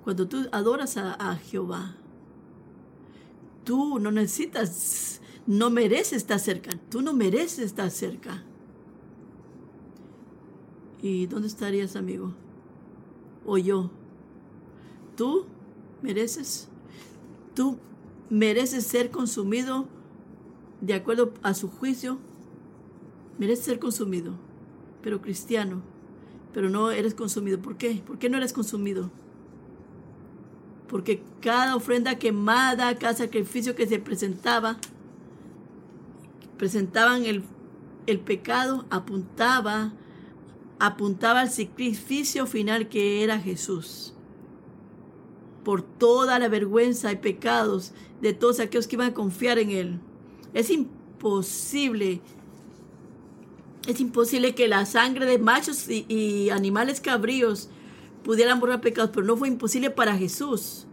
cuando 0.08 0.26
tú 0.26 0.48
adoras 0.52 0.96
a, 0.96 1.36
Jehová, 1.36 1.94
tú 3.62 3.98
no 3.98 4.10
necesitas, 4.10 5.20
no 5.46 5.68
mereces 5.68 6.14
estar 6.14 6.40
cerca, 6.40 6.70
tú 6.88 7.02
no 7.02 7.12
mereces 7.12 7.58
estar 7.58 7.90
cerca. 7.90 8.42
¿Y 11.02 11.26
dónde 11.26 11.46
estarías, 11.46 11.94
amigo? 11.94 12.32
¿O 13.44 13.58
yo? 13.58 13.90
¿Tú 15.14 15.44
mereces? 16.00 16.68
¿Tú 17.54 17.76
mereces 18.30 18.86
ser 18.86 19.10
consumido 19.10 19.88
de 20.80 20.94
acuerdo 20.94 21.34
a 21.42 21.52
su 21.52 21.68
juicio 21.68 22.16
merece 23.38 23.64
ser 23.64 23.78
consumido, 23.78 24.32
pero 25.02 25.20
cristiano, 25.20 25.82
pero 26.54 26.70
no 26.70 26.92
eres 26.92 27.12
consumido. 27.12 27.60
¿Por 27.60 27.76
qué? 27.76 28.02
¿Por 28.06 28.18
qué 28.18 28.30
no 28.30 28.38
eres 28.38 28.54
consumido? 28.54 29.10
Porque 30.88 31.22
cada 31.40 31.76
ofrenda 31.76 32.18
quemada, 32.18 32.96
cada 32.96 33.14
sacrificio 33.14 33.74
que 33.74 33.86
se 33.86 33.98
presentaba, 33.98 34.78
presentaban 36.56 37.24
el, 37.24 37.44
el 38.06 38.20
pecado, 38.20 38.86
apuntaba, 38.90 39.92
apuntaba 40.78 41.40
al 41.40 41.50
sacrificio 41.50 42.46
final 42.46 42.88
que 42.88 43.22
era 43.22 43.38
Jesús. 43.38 44.14
Por 45.64 45.82
toda 45.82 46.38
la 46.38 46.48
vergüenza 46.48 47.12
y 47.12 47.16
pecados 47.16 47.92
de 48.22 48.32
todos 48.32 48.58
aquellos 48.58 48.86
que 48.86 48.96
iban 48.96 49.10
a 49.10 49.14
confiar 49.14 49.58
en 49.58 49.70
Él. 49.70 50.00
Es 50.54 50.70
imposible 50.70 52.22
es 53.88 54.00
imposible 54.00 54.54
que 54.54 54.68
la 54.68 54.84
sangre 54.84 55.24
de 55.24 55.38
machos 55.38 55.88
y, 55.88 56.50
animales 56.50 57.00
cabríos 57.00 57.70
pudieran 58.28 58.60
borrar 58.60 58.82
pecados, 58.82 59.10
pero 59.14 59.24
no 59.24 59.38
fue 59.38 59.48
imposible 59.48 59.88
para 59.88 60.14
Jesús, 60.14 60.84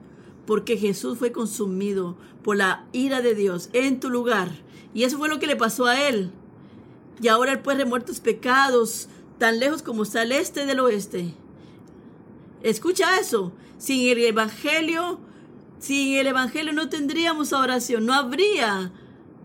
porque 0.46 0.78
Jesús 0.78 1.18
fue 1.20 1.34
consumido 1.34 2.16
por 2.42 2.56
la 2.56 2.86
ira 2.94 3.22
de 3.22 3.36
Dios 3.36 3.70
en 3.74 4.00
tu 4.00 4.10
lugar. 4.10 4.52
Y 4.94 5.04
eso 5.04 5.18
fue 5.18 5.28
lo 5.28 5.38
que 5.38 5.46
le 5.46 5.58
pasó 5.58 5.86
a 5.86 6.02
él. 6.08 6.32
Y 7.22 7.28
ahora 7.28 7.52
él 7.52 7.60
puede 7.60 7.80
remover 7.80 8.04
tus 8.04 8.22
pecados 8.22 9.10
tan 9.38 9.60
lejos 9.60 9.82
como 9.82 10.04
está 10.04 10.24
el 10.24 10.32
este 10.32 10.66
del 10.66 10.80
oeste. 10.80 11.34
Escucha 12.64 13.20
eso. 13.20 13.52
Sin 13.78 14.08
el 14.08 14.24
Evangelio, 14.24 15.20
sin 15.78 16.16
el 16.16 16.28
Evangelio 16.28 16.72
no 16.72 16.88
tendríamos 16.88 17.52
oración, 17.52 18.06
no 18.06 18.14
habría 18.14 18.94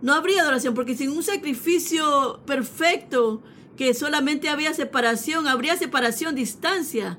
no 0.01 0.15
habría 0.15 0.43
adoración, 0.43 0.75
porque 0.75 0.97
sin 0.97 1.11
un 1.11 1.25
sacrificio 1.25 2.39
perfecto, 2.47 3.43
que 3.77 3.95
solamente 3.95 4.49
había 4.49 4.75
separación, 4.75 5.49
habría 5.49 5.77
separación, 5.77 6.37
distancia 6.37 7.19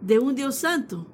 de 0.00 0.18
un 0.18 0.34
Dios 0.34 0.56
santo. 0.56 1.06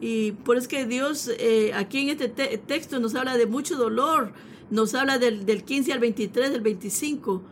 Y, 0.00 0.32
por 0.32 0.58
eso 0.58 0.68
que 0.68 0.84
Dios 0.84 1.30
eh, 1.38 1.72
aquí 1.74 2.00
en 2.00 2.10
este 2.10 2.28
texto 2.58 2.98
nos 2.98 3.14
habla 3.14 3.38
de 3.38 3.46
mucho 3.46 3.76
dolor, 3.76 4.32
nos 4.70 4.94
habla 4.94 5.18
del, 5.18 5.64
15 5.64 5.92
al 5.92 5.98
23, 5.98 6.50
del 6.50 6.60
25. 6.60 7.42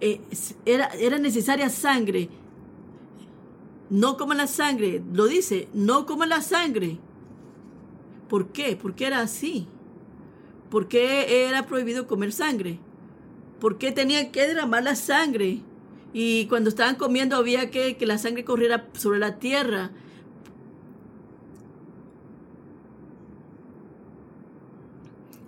Eh, 0.00 0.20
era, 0.64 0.86
era 0.86 1.18
necesaria 1.18 1.68
sangre, 1.68 2.30
no 3.90 4.16
coman 4.16 4.38
la 4.38 4.46
sangre, 4.46 5.02
lo 5.12 5.26
dice, 5.26 5.68
no 5.74 6.06
coman 6.06 6.28
la 6.28 6.40
sangre. 6.40 6.98
¿Por 8.28 8.48
qué? 8.48 8.76
¿Por 8.76 8.94
qué 8.94 9.06
era 9.06 9.20
así? 9.20 9.66
¿Por 10.70 10.88
qué 10.88 11.46
era 11.46 11.66
prohibido 11.66 12.06
comer 12.06 12.32
sangre? 12.32 12.78
¿Por 13.60 13.78
qué 13.78 13.92
tenían 13.92 14.30
que 14.30 14.46
derramar 14.46 14.84
la 14.84 14.94
sangre? 14.94 15.60
Y 16.12 16.46
cuando 16.46 16.70
estaban 16.70 16.94
comiendo 16.94 17.36
había 17.36 17.70
que 17.70 17.96
que 17.96 18.06
la 18.06 18.18
sangre 18.18 18.44
corriera 18.44 18.86
sobre 18.94 19.18
la 19.18 19.38
tierra. 19.38 19.90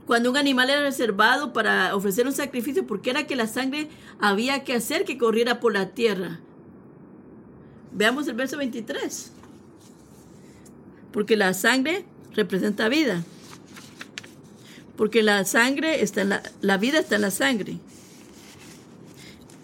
Cuando 0.07 0.29
un 0.29 0.37
animal 0.37 0.69
era 0.71 0.81
reservado 0.81 1.53
para 1.53 1.95
ofrecer 1.95 2.27
un 2.27 2.33
sacrificio, 2.33 2.85
¿por 2.85 3.01
qué 3.01 3.11
era 3.11 3.29
que 3.29 3.37
la 3.37 3.47
sangre 3.47 3.89
había 4.19 4.65
que 4.65 4.75
hacer 4.75 5.05
que 5.05 5.17
corriera 5.17 5.61
por 5.61 5.73
la 5.73 5.91
tierra? 5.91 6.41
Veamos 7.93 8.27
el 8.27 8.35
verso 8.35 8.57
23. 8.57 9.33
Porque 11.13 11.37
la 11.37 11.55
sangre 11.55 12.05
representa 12.35 12.89
vida. 12.89 13.23
Porque 14.97 15.23
la 15.23 15.45
sangre 15.45 16.03
está 16.03 16.23
en 16.23 16.31
la, 16.31 16.43
la 16.61 16.77
vida 16.77 16.99
está 16.99 17.15
en 17.15 17.23
la 17.23 17.31
sangre. 17.31 17.79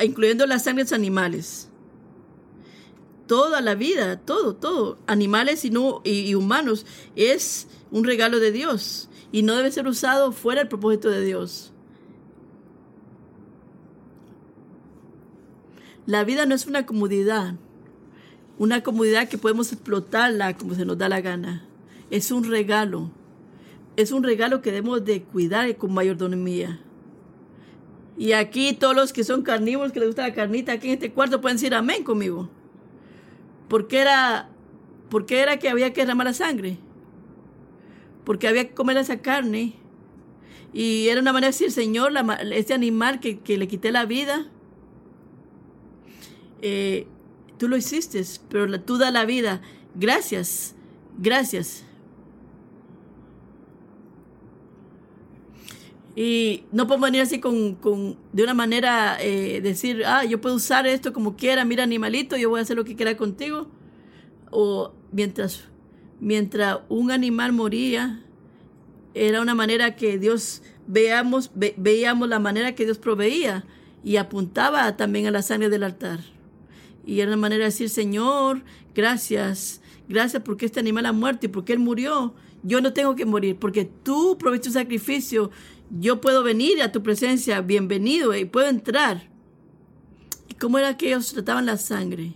Incluyendo 0.01 0.47
las 0.47 0.65
sangres 0.65 0.93
animales. 0.93 1.69
Toda 3.27 3.61
la 3.61 3.75
vida, 3.75 4.21
todo, 4.21 4.55
todo, 4.55 4.99
animales 5.07 5.65
y, 5.65 5.71
no, 5.71 6.01
y 6.05 6.35
humanos, 6.35 6.87
es 7.17 7.67
un 7.91 8.05
regalo 8.05 8.39
de 8.39 8.53
Dios 8.53 9.09
y 9.33 9.43
no 9.43 9.57
debe 9.57 9.73
ser 9.73 9.87
usado 9.87 10.33
fuera 10.33 10.61
del 10.61 10.69
propósito 10.69 11.11
de 11.11 11.25
Dios. 11.25 11.73
La 16.07 16.23
vida 16.23 16.47
no 16.47 16.55
es 16.55 16.67
una 16.67 16.87
comodidad, 16.87 17.57
una 18.59 18.83
comunidad 18.83 19.29
que 19.29 19.39
podemos 19.39 19.73
explotarla 19.73 20.57
como 20.57 20.75
se 20.75 20.85
nos 20.85 20.97
da 20.97 21.09
la 21.09 21.21
gana. 21.21 21.67
Es 22.11 22.31
un 22.31 22.45
regalo. 22.45 23.11
Es 23.97 24.13
un 24.13 24.23
regalo 24.23 24.63
que 24.63 24.71
debemos 24.71 25.05
de 25.05 25.23
cuidar 25.25 25.77
con 25.77 25.93
mayordomía. 25.93 26.81
Y 28.19 28.33
aquí 28.33 28.73
todos 28.73 28.97
los 28.97 29.13
que 29.13 29.25
son 29.25 29.43
carnívoros, 29.43 29.93
que 29.93 30.01
les 30.01 30.09
gusta 30.09 30.27
la 30.27 30.35
carnita, 30.35 30.73
aquí 30.73 30.89
en 30.89 30.95
este 30.95 31.13
cuarto 31.13 31.41
pueden 31.41 31.57
decir 31.57 31.75
amén 31.75 32.03
conmigo. 32.03 32.49
Porque 33.69 33.99
era, 33.99 34.49
porque 35.11 35.41
era 35.41 35.59
que 35.59 35.69
había 35.69 35.93
que 35.93 36.03
derramar 36.03 36.27
la 36.27 36.35
sangre. 36.35 36.79
Porque 38.25 38.49
había 38.49 38.69
que 38.69 38.75
comer 38.75 38.97
esa 38.97 39.21
carne. 39.21 39.75
Y 40.73 41.09
era 41.09 41.21
una 41.21 41.33
manera 41.33 41.49
de 41.49 41.53
decir, 41.53 41.71
Señor, 41.71 42.13
la, 42.13 42.35
este 42.53 42.75
animal 42.75 43.21
que, 43.21 43.39
que, 43.39 43.57
le 43.59 43.69
quité 43.69 43.93
la 43.93 44.05
vida, 44.05 44.47
eh, 46.63 47.07
tú 47.59 47.69
lo 47.69 47.77
hiciste, 47.77 48.23
pero 48.49 48.81
tú 48.81 48.99
da 48.99 49.11
la 49.11 49.25
vida. 49.25 49.63
Gracias, 49.95 50.75
gracias. 51.19 51.86
Y 56.17 56.65
no 56.73 56.87
podemos 56.87 57.09
venir 57.09 57.21
así 57.21 57.41
con, 57.41 57.75
con 57.75 58.17
de 58.33 58.43
una 58.43 58.55
manera, 58.55 59.19
eh, 59.21 59.61
decir, 59.61 60.03
ah, 60.07 60.25
yo 60.25 60.41
puedo 60.41 60.55
usar 60.55 60.87
esto 60.87 61.13
como 61.13 61.37
quiera, 61.37 61.67
mira 61.67 61.83
animalito, 61.85 62.39
yo 62.39 62.49
voy 62.49 62.61
a 62.61 62.63
hacer 62.63 62.75
lo 62.75 62.87
que 62.87 62.97
quiera 62.97 63.19
contigo. 63.19 63.69
O 64.51 64.95
mientras, 65.13 65.65
mientras 66.19 66.79
un 66.89 67.11
animal 67.11 67.53
moría, 67.53 68.25
era 69.13 69.43
una 69.43 69.55
manera 69.55 69.95
que 69.95 70.19
Dios 70.19 70.63
veamos, 70.87 71.51
veíamos 71.55 72.31
la 72.31 72.39
manera 72.39 72.75
que 72.75 72.87
Dios 72.87 72.97
proveía 72.97 73.67
y 74.03 74.17
apuntaba 74.17 74.97
también 74.97 75.27
a 75.27 75.31
la 75.31 75.43
sangre 75.43 75.69
del 75.69 75.83
altar. 75.83 76.21
Y 77.05 77.21
era 77.21 77.29
una 77.29 77.37
manera 77.37 77.61
de 77.61 77.67
decir, 77.67 77.91
Señor, 77.91 78.63
gracias, 78.95 79.83
gracias 80.09 80.43
porque 80.43 80.65
este 80.65 80.81
animal 80.81 81.05
ha 81.05 81.13
muerto 81.13 81.45
y 81.45 81.49
porque 81.51 81.75
él 81.75 81.79
murió. 81.79 82.35
Yo 82.63 82.81
no 82.81 82.93
tengo 82.93 83.15
que 83.15 83.27
morir 83.27 83.57
porque 83.57 83.85
tú 83.85 84.39
proviste 84.39 84.69
un 84.69 84.75
sacrificio 84.75 85.51
yo 85.91 86.21
puedo 86.21 86.43
venir 86.43 86.83
a 86.83 86.93
tu 86.93 87.03
presencia, 87.03 87.61
bienvenido, 87.61 88.35
y 88.35 88.45
puedo 88.45 88.69
entrar. 88.69 89.29
¿Y 90.49 90.55
cómo 90.55 90.79
era 90.79 90.97
que 90.97 91.09
ellos 91.09 91.33
trataban 91.33 91.67
la 91.67 91.77
sangre? 91.77 92.35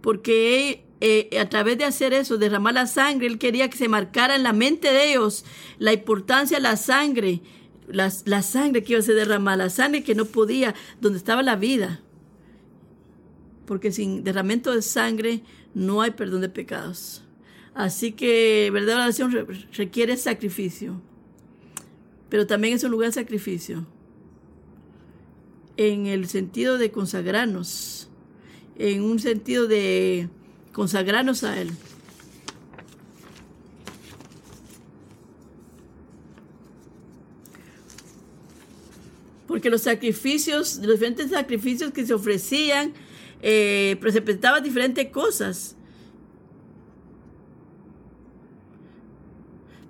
Porque 0.00 0.84
eh, 1.00 1.38
a 1.38 1.48
través 1.48 1.78
de 1.78 1.84
hacer 1.84 2.12
eso, 2.12 2.36
derramar 2.36 2.74
la 2.74 2.86
sangre, 2.86 3.26
él 3.26 3.38
quería 3.38 3.70
que 3.70 3.78
se 3.78 3.88
marcara 3.88 4.36
en 4.36 4.42
la 4.42 4.52
mente 4.52 4.92
de 4.92 5.12
ellos 5.12 5.44
la 5.78 5.92
importancia 5.92 6.58
de 6.58 6.62
la 6.62 6.76
sangre, 6.76 7.40
la, 7.88 8.12
la 8.24 8.42
sangre 8.42 8.82
que 8.82 8.92
iba 8.92 9.00
a 9.00 9.02
ser 9.02 9.14
derramada, 9.14 9.56
la 9.64 9.70
sangre 9.70 10.04
que 10.04 10.14
no 10.14 10.24
podía, 10.26 10.74
donde 11.00 11.18
estaba 11.18 11.42
la 11.42 11.56
vida. 11.56 12.00
Porque 13.66 13.92
sin 13.92 14.24
derramamiento 14.24 14.72
de 14.72 14.82
sangre 14.82 15.42
no 15.74 16.02
hay 16.02 16.10
perdón 16.12 16.42
de 16.42 16.48
pecados. 16.48 17.23
Así 17.74 18.12
que 18.12 18.70
verdadera 18.72 19.04
oración 19.04 19.32
requiere 19.72 20.16
sacrificio, 20.16 21.00
pero 22.28 22.46
también 22.46 22.74
es 22.74 22.84
un 22.84 22.92
lugar 22.92 23.08
de 23.08 23.14
sacrificio 23.14 23.84
en 25.76 26.06
el 26.06 26.28
sentido 26.28 26.78
de 26.78 26.92
consagrarnos, 26.92 28.08
en 28.78 29.02
un 29.02 29.18
sentido 29.18 29.66
de 29.66 30.28
consagrarnos 30.72 31.42
a 31.42 31.60
Él. 31.60 31.70
Porque 39.48 39.68
los 39.68 39.82
sacrificios, 39.82 40.76
los 40.76 40.92
diferentes 40.94 41.30
sacrificios 41.30 41.92
que 41.92 42.06
se 42.06 42.14
ofrecían, 42.14 42.92
eh, 43.42 43.96
presentaban 44.00 44.62
diferentes 44.62 45.10
cosas. 45.10 45.76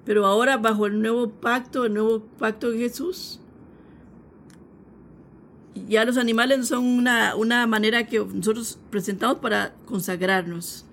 Pero 0.04 0.26
ahora 0.26 0.56
bajo 0.58 0.86
el 0.86 1.00
nuevo 1.00 1.30
pacto, 1.30 1.86
el 1.86 1.94
nuevo 1.94 2.20
pacto 2.38 2.70
de 2.70 2.78
Jesús, 2.78 3.40
ya 5.88 6.04
los 6.04 6.16
animales 6.16 6.68
son 6.68 6.84
una, 6.84 7.34
una 7.34 7.66
manera 7.66 8.06
que 8.06 8.18
nosotros 8.18 8.78
presentamos 8.90 9.38
para 9.38 9.74
consagrarnos. 9.86 10.84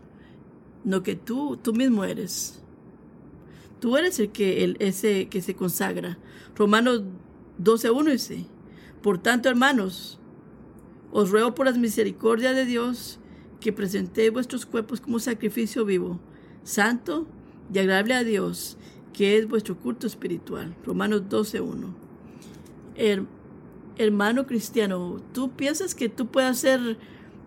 No 0.83 1.03
que 1.03 1.15
tú, 1.15 1.57
tú 1.61 1.73
mismo 1.73 2.03
eres. 2.03 2.61
Tú 3.79 3.97
eres 3.97 4.19
el 4.19 4.31
que, 4.31 4.63
el, 4.63 4.77
ese 4.79 5.27
que 5.27 5.41
se 5.41 5.55
consagra. 5.55 6.17
Romanos 6.55 7.03
12.1 7.61 8.11
dice, 8.11 8.45
por 9.01 9.17
tanto, 9.17 9.49
hermanos, 9.49 10.19
os 11.11 11.29
ruego 11.29 11.53
por 11.53 11.65
las 11.65 11.77
misericordias 11.77 12.55
de 12.55 12.65
Dios 12.65 13.19
que 13.59 13.73
presentéis 13.73 14.31
vuestros 14.31 14.65
cuerpos 14.65 15.01
como 15.01 15.19
sacrificio 15.19 15.85
vivo, 15.85 16.19
santo 16.63 17.27
y 17.73 17.79
agradable 17.79 18.13
a 18.15 18.23
Dios, 18.23 18.77
que 19.13 19.37
es 19.37 19.47
vuestro 19.47 19.77
culto 19.77 20.07
espiritual. 20.07 20.75
Romanos 20.85 21.23
12.1. 21.29 23.27
hermano 23.97 24.47
cristiano, 24.47 25.21
¿tú 25.33 25.51
piensas 25.51 25.95
que 25.95 26.09
tú 26.09 26.27
puedes 26.27 26.51
hacer, 26.51 26.97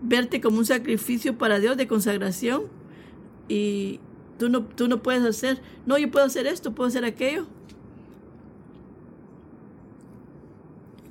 verte 0.03 0.41
como 0.41 0.59
un 0.59 0.67
sacrificio 0.67 1.37
para 1.39 1.59
Dios 1.59 1.77
de 1.77 1.87
consagración? 1.89 2.65
Y 3.49 4.01
tú 4.39 4.49
no, 4.49 4.65
tú 4.65 4.89
no 4.89 5.03
puedes 5.03 5.23
hacer, 5.23 5.61
no, 5.87 5.99
yo 5.99 6.11
puedo 6.11 6.27
hacer 6.27 6.47
esto, 6.47 6.75
puedo 6.75 6.89
hacer 6.89 7.05
aquello. 7.05 7.47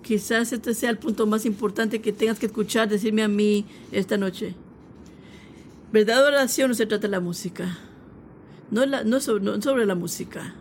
Quizás 0.01 0.51
este 0.51 0.74
sea 0.74 0.89
el 0.89 0.97
punto 0.97 1.26
más 1.26 1.45
importante 1.45 2.01
que 2.01 2.12
tengas 2.12 2.38
que 2.38 2.47
escuchar, 2.47 2.89
decirme 2.89 3.24
a 3.24 3.30
mí 3.30 3.66
esta 3.91 4.18
noche. 4.18 4.54
Verdad 5.93 6.26
oración 6.26 6.70
no 6.70 6.74
se 6.76 6.86
trata 6.86 7.08
de 7.08 7.12
la 7.12 7.20
música. 7.20 7.78
No, 8.74 8.88
la, 8.88 9.03
no, 9.03 9.19
sobre, 9.19 9.86
la 9.86 9.93
música. 9.93 10.55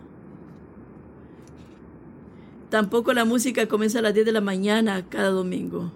Tampoco 2.68 3.14
la 3.14 3.24
música 3.24 3.66
comienza 3.68 4.00
a 4.00 4.02
las 4.02 4.12
10 4.12 4.26
de 4.26 4.32
la 4.32 4.42
mañana 4.42 5.08
cada 5.08 5.30
domingo. 5.30 5.90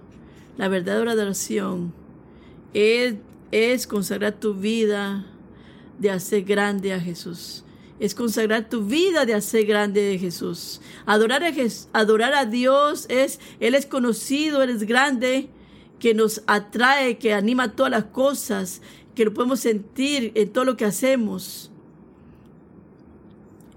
La 0.57 0.69
verdadera 0.69 1.13
adoración 1.13 1.93
es, 2.73 3.87
consagrar 3.87 4.33
tu 4.41 4.55
vida 4.55 5.27
de 5.99 6.11
hacer 6.11 6.45
grande 6.45 6.95
a 6.95 7.01
Jesús. 7.01 7.65
Es 8.01 8.15
consagrar 8.15 8.71
tu 8.71 8.87
vida 8.87 9.27
de 9.27 9.35
hacer 9.35 9.67
grande 9.67 10.15
a 10.15 10.19
Jesús. 10.19 10.81
Adorar 11.05 11.45
a, 11.45 11.53
adorar 11.93 12.33
a 12.33 12.47
Dios 12.47 13.05
es, 13.11 13.41
Él 13.61 13.75
es 13.75 13.85
conocido, 13.85 14.63
Él 14.63 14.71
es 14.71 14.85
grande, 14.85 15.51
que 15.99 16.15
nos 16.15 16.43
atrae, 16.47 17.19
que 17.19 17.35
anima 17.35 17.77
todas 17.77 17.93
las 17.93 18.05
cosas, 18.05 18.81
que 19.15 19.27
lo 19.27 19.35
podemos 19.35 19.61
sentir 19.61 20.33
en 20.35 20.51
todo 20.51 20.65
lo 20.65 20.79
que 20.79 20.87
hacemos. 20.87 21.73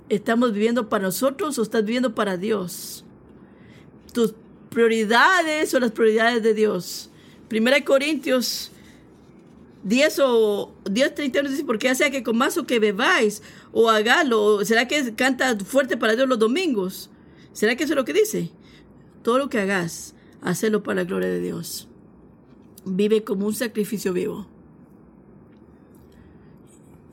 ¿Estamos 0.09 0.53
viviendo 0.53 0.89
para 0.89 1.05
nosotros 1.05 1.57
o 1.59 1.61
estás 1.61 1.85
viviendo 1.85 2.15
para 2.15 2.35
Dios? 2.35 3.05
Tus 4.11 4.33
prioridades 4.69 5.69
son 5.69 5.81
las 5.81 5.91
prioridades 5.91 6.41
de 6.41 6.53
Dios. 6.53 7.11
Primera 7.47 7.77
de 7.77 7.83
Corintios 7.83 8.71
10 9.83 10.19
o 10.23 10.73
10, 10.89 11.15
31 11.15 11.49
dice, 11.49 11.63
porque 11.63 11.87
ya 11.87 11.95
sea 11.95 12.11
que 12.11 12.23
comáis 12.23 12.57
o 12.57 12.65
que 12.65 12.79
bebáis 12.79 13.41
o 13.71 13.89
hagálo, 13.89 14.65
¿será 14.65 14.87
que 14.87 15.13
canta 15.15 15.57
fuerte 15.59 15.95
para 15.95 16.15
Dios 16.15 16.27
los 16.27 16.39
domingos? 16.39 17.09
¿Será 17.53 17.75
que 17.75 17.83
eso 17.83 17.93
es 17.93 17.97
lo 17.97 18.05
que 18.05 18.13
dice? 18.13 18.51
Todo 19.23 19.37
lo 19.37 19.49
que 19.49 19.59
hagas, 19.59 20.15
hazlo 20.41 20.83
para 20.83 21.03
la 21.03 21.07
gloria 21.07 21.29
de 21.29 21.39
Dios. 21.39 21.87
Vive 22.83 23.23
como 23.23 23.45
un 23.45 23.53
sacrificio 23.53 24.11
vivo. 24.11 24.47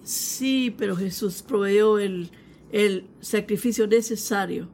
Sí, 0.03 0.75
pero 0.77 0.97
Jesús 0.97 1.43
proveyó 1.43 1.99
el, 1.99 2.31
el 2.73 3.07
sacrificio 3.21 3.87
necesario 3.87 4.69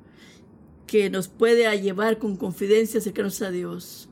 que 0.86 1.08
nos 1.10 1.28
puede 1.28 1.80
llevar 1.80 2.18
con 2.18 2.36
confidencia 2.36 2.98
a 2.98 3.00
acercarnos 3.00 3.40
a 3.42 3.50
Dios. 3.50 4.08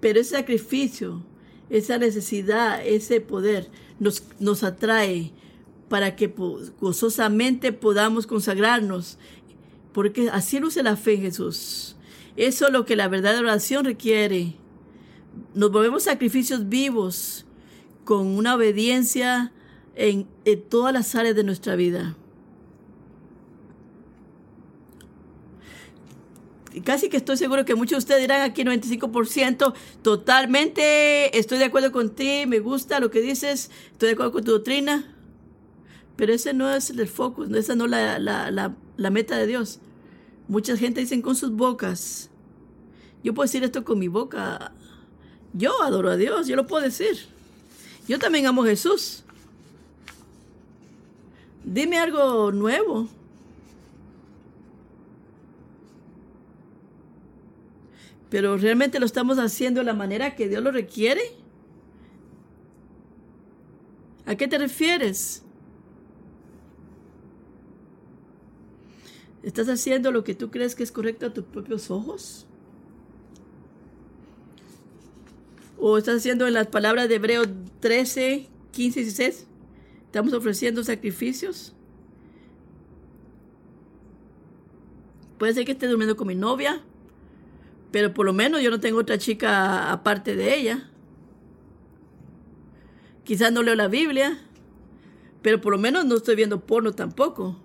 Pero 0.00 0.20
ese 0.20 0.36
sacrificio, 0.36 1.24
esa 1.70 1.98
necesidad, 1.98 2.84
ese 2.84 3.20
poder 3.20 3.70
nos, 3.98 4.24
nos 4.40 4.64
atrae 4.64 5.32
para 5.88 6.16
que 6.16 6.34
gozosamente 6.80 7.72
podamos 7.72 8.26
consagrarnos, 8.26 9.18
porque 9.92 10.28
así 10.30 10.58
luce 10.58 10.82
la 10.82 10.96
fe 10.96 11.14
en 11.14 11.22
Jesús. 11.22 11.96
Eso 12.36 12.66
es 12.66 12.72
lo 12.72 12.84
que 12.84 12.96
la 12.96 13.06
verdadera 13.06 13.40
oración 13.40 13.84
requiere. 13.84 14.56
Nos 15.54 15.70
volvemos 15.70 16.02
sacrificios 16.02 16.68
vivos 16.68 17.46
con 18.04 18.26
una 18.26 18.56
obediencia 18.56 19.52
en, 19.94 20.26
en 20.44 20.62
todas 20.62 20.92
las 20.92 21.14
áreas 21.14 21.36
de 21.36 21.44
nuestra 21.44 21.76
vida. 21.76 22.16
Casi 26.82 27.08
que 27.08 27.16
estoy 27.16 27.36
seguro 27.36 27.64
que 27.64 27.74
muchos 27.74 27.92
de 27.92 27.98
ustedes 27.98 28.20
dirán 28.22 28.42
aquí 28.42 28.64
95%, 28.64 29.74
totalmente 30.02 31.38
estoy 31.38 31.58
de 31.58 31.64
acuerdo 31.64 31.92
con 31.92 32.10
ti, 32.10 32.44
me 32.46 32.58
gusta 32.58 33.00
lo 33.00 33.10
que 33.10 33.20
dices, 33.20 33.70
estoy 33.92 34.08
de 34.08 34.12
acuerdo 34.14 34.32
con 34.32 34.44
tu 34.44 34.52
doctrina. 34.52 35.10
Pero 36.16 36.32
ese 36.32 36.54
no 36.54 36.72
es 36.72 36.90
el 36.90 37.08
foco, 37.08 37.44
esa 37.44 37.74
no 37.74 37.86
es 37.86 37.90
la, 37.90 38.18
la, 38.18 38.74
la 38.96 39.10
meta 39.10 39.36
de 39.36 39.46
Dios. 39.46 39.80
Mucha 40.46 40.76
gente 40.76 41.00
dicen 41.00 41.22
con 41.22 41.34
sus 41.34 41.50
bocas. 41.50 42.30
Yo 43.22 43.34
puedo 43.34 43.46
decir 43.46 43.64
esto 43.64 43.84
con 43.84 43.98
mi 43.98 44.08
boca. 44.08 44.72
Yo 45.54 45.82
adoro 45.82 46.10
a 46.10 46.16
Dios, 46.16 46.46
yo 46.46 46.56
lo 46.56 46.66
puedo 46.66 46.82
decir. 46.82 47.26
Yo 48.06 48.18
también 48.18 48.46
amo 48.46 48.62
a 48.62 48.66
Jesús. 48.66 49.24
Dime 51.64 51.98
algo 51.98 52.52
nuevo. 52.52 53.08
Pero 58.30 58.56
realmente 58.56 58.98
lo 58.98 59.06
estamos 59.06 59.38
haciendo 59.38 59.80
de 59.80 59.86
la 59.86 59.94
manera 59.94 60.34
que 60.34 60.48
Dios 60.48 60.62
lo 60.62 60.72
requiere. 60.72 61.22
¿A 64.26 64.34
qué 64.36 64.48
te 64.48 64.58
refieres? 64.58 65.42
¿Estás 69.42 69.68
haciendo 69.68 70.10
lo 70.10 70.24
que 70.24 70.34
tú 70.34 70.50
crees 70.50 70.74
que 70.74 70.82
es 70.82 70.90
correcto 70.90 71.26
a 71.26 71.32
tus 71.34 71.44
propios 71.44 71.90
ojos? 71.90 72.46
¿O 75.78 75.98
estás 75.98 76.16
haciendo 76.16 76.46
en 76.46 76.54
las 76.54 76.68
palabras 76.68 77.10
de 77.10 77.16
Hebreos 77.16 77.48
13, 77.80 78.48
15 78.72 79.00
y 79.00 79.02
16? 79.02 79.46
¿Estamos 80.06 80.32
ofreciendo 80.32 80.82
sacrificios? 80.82 81.74
Puede 85.38 85.52
ser 85.52 85.66
que 85.66 85.72
esté 85.72 85.88
durmiendo 85.88 86.16
con 86.16 86.26
mi 86.26 86.34
novia, 86.34 86.82
pero 87.94 88.12
por 88.12 88.26
lo 88.26 88.32
menos 88.32 88.60
yo 88.60 88.72
no 88.72 88.80
tengo 88.80 88.98
otra 88.98 89.18
chica 89.18 89.92
aparte 89.92 90.34
de 90.34 90.52
ella. 90.52 90.90
Quizás 93.22 93.52
no 93.52 93.62
leo 93.62 93.76
la 93.76 93.86
Biblia, 93.86 94.36
pero 95.42 95.60
por 95.60 95.70
lo 95.70 95.78
menos 95.78 96.04
no 96.04 96.16
estoy 96.16 96.34
viendo 96.34 96.66
porno 96.66 96.92
tampoco. 96.92 97.56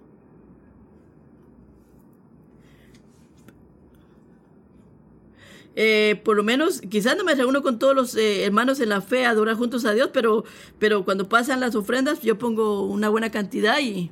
Eh, 5.75 6.21
por 6.23 6.38
lo 6.38 6.43
menos, 6.43 6.80
quizás 6.82 7.17
no 7.17 7.23
me 7.23 7.34
reúno 7.34 7.63
con 7.63 7.80
todos 7.80 7.95
los 7.95 8.15
eh, 8.15 8.43
hermanos 8.45 8.80
en 8.82 8.89
la 8.89 9.01
fe 9.01 9.25
a 9.25 9.32
adorar 9.32 9.55
juntos 9.55 9.84
a 9.84 9.93
Dios, 9.93 10.11
pero, 10.13 10.43
pero 10.77 11.05
cuando 11.05 11.27
pasan 11.27 11.59
las 11.59 11.73
ofrendas 11.73 12.21
yo 12.21 12.38
pongo 12.38 12.86
una 12.86 13.09
buena 13.09 13.32
cantidad 13.32 13.80
y... 13.80 14.11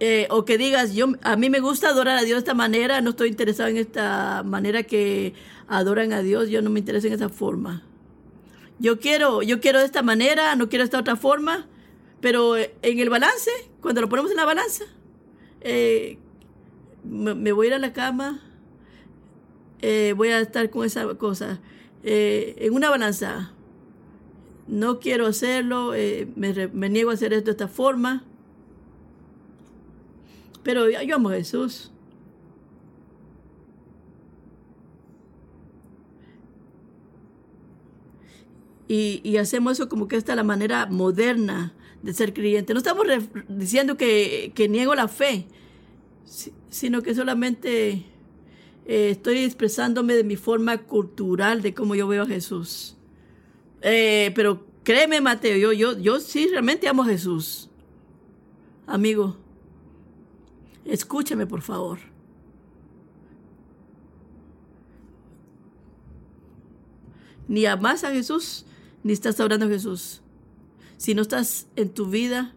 Eh, 0.00 0.28
o 0.30 0.44
que 0.44 0.58
digas, 0.58 0.94
yo 0.94 1.08
a 1.22 1.36
mí 1.36 1.50
me 1.50 1.58
gusta 1.60 1.88
adorar 1.88 2.18
a 2.18 2.22
Dios 2.22 2.36
de 2.36 2.38
esta 2.38 2.54
manera, 2.54 3.00
no 3.00 3.10
estoy 3.10 3.28
interesado 3.28 3.68
en 3.68 3.78
esta 3.78 4.44
manera 4.44 4.84
que 4.84 5.34
adoran 5.66 6.12
a 6.12 6.22
Dios, 6.22 6.50
yo 6.50 6.62
no 6.62 6.70
me 6.70 6.78
intereso 6.78 7.08
en 7.08 7.14
esa 7.14 7.28
forma. 7.28 7.82
Yo 8.78 9.00
quiero, 9.00 9.42
yo 9.42 9.60
quiero 9.60 9.80
de 9.80 9.86
esta 9.86 10.02
manera, 10.02 10.54
no 10.54 10.68
quiero 10.68 10.82
de 10.82 10.86
esta 10.86 11.00
otra 11.00 11.16
forma, 11.16 11.66
pero 12.20 12.56
en 12.56 12.98
el 12.98 13.10
balance, 13.10 13.50
cuando 13.80 14.00
lo 14.00 14.08
ponemos 14.08 14.30
en 14.30 14.36
la 14.36 14.44
balanza, 14.44 14.84
eh, 15.62 16.18
me, 17.04 17.52
voy 17.52 17.66
a 17.66 17.68
ir 17.68 17.74
a 17.74 17.78
la 17.78 17.92
cama, 17.92 18.40
eh, 19.80 20.14
voy 20.16 20.28
a 20.28 20.40
estar 20.40 20.70
con 20.70 20.84
esa 20.84 21.06
cosa. 21.14 21.60
Eh, 22.02 22.54
en 22.58 22.74
una 22.74 22.90
balanza, 22.90 23.52
no 24.66 25.00
quiero 25.00 25.26
hacerlo, 25.26 25.94
eh, 25.94 26.28
me, 26.36 26.88
niego 26.88 27.10
a 27.10 27.14
hacer 27.14 27.32
esto 27.32 27.46
de 27.46 27.50
esta 27.52 27.68
forma. 27.68 28.24
Pero 30.68 30.90
yo, 30.90 31.16
amo 31.16 31.30
a 31.30 31.32
Jesús. 31.32 31.90
Y, 38.86 39.38
hacemos 39.38 39.72
eso 39.72 39.88
como 39.88 40.08
que 40.08 40.16
esta 40.16 40.32
es 40.32 40.36
la 40.36 40.44
manera 40.44 40.84
moderna 40.84 41.72
de 42.02 42.12
ser 42.12 42.34
creyente. 42.34 42.74
No 42.74 42.80
estamos 42.80 43.06
diciendo 43.48 43.96
que, 43.96 44.66
niego 44.68 44.94
la 44.94 45.08
fe, 45.08 45.46
sino 46.68 47.00
que 47.00 47.14
solamente 47.14 48.04
eh, 48.84 49.08
estoy 49.08 49.38
expresándome 49.38 50.16
de 50.16 50.24
mi 50.24 50.36
forma 50.36 50.76
cultural 50.76 51.62
de 51.62 51.72
cómo 51.72 51.94
yo 51.94 52.06
veo 52.08 52.24
a 52.24 52.26
Jesús. 52.26 52.94
Eh, 53.80 54.32
pero 54.34 54.66
créeme, 54.84 55.22
Mateo, 55.22 55.56
yo, 55.56 55.72
yo, 55.72 55.98
yo 55.98 56.20
sí 56.20 56.46
realmente 56.46 56.88
amo 56.88 57.04
a 57.04 57.06
Jesús. 57.06 57.70
Amigo, 58.86 59.38
escúchame 60.88 61.46
por 61.46 61.62
favor. 61.62 62.00
Ni 67.46 67.64
amas 67.64 68.04
a 68.04 68.10
Jesús, 68.10 68.66
ni 69.04 69.12
estás 69.12 69.38
hablando 69.38 69.66
a 69.66 69.68
Jesús. 69.68 70.22
Si 70.96 71.14
no 71.14 71.22
estás 71.22 71.68
en 71.76 71.94
tu 71.94 72.06
vida 72.06 72.54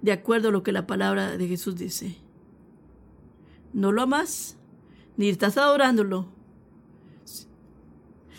de 0.00 0.12
acuerdo 0.12 0.48
a 0.48 0.52
lo 0.52 0.62
que 0.62 0.72
la 0.72 0.86
palabra 0.86 1.36
de 1.36 1.48
Jesús 1.48 1.74
dice 1.74 2.24
no 3.74 3.90
lo 3.90 4.02
amas, 4.02 4.56
ni 5.16 5.28
estás 5.28 5.58
adorándolo. 5.58 6.28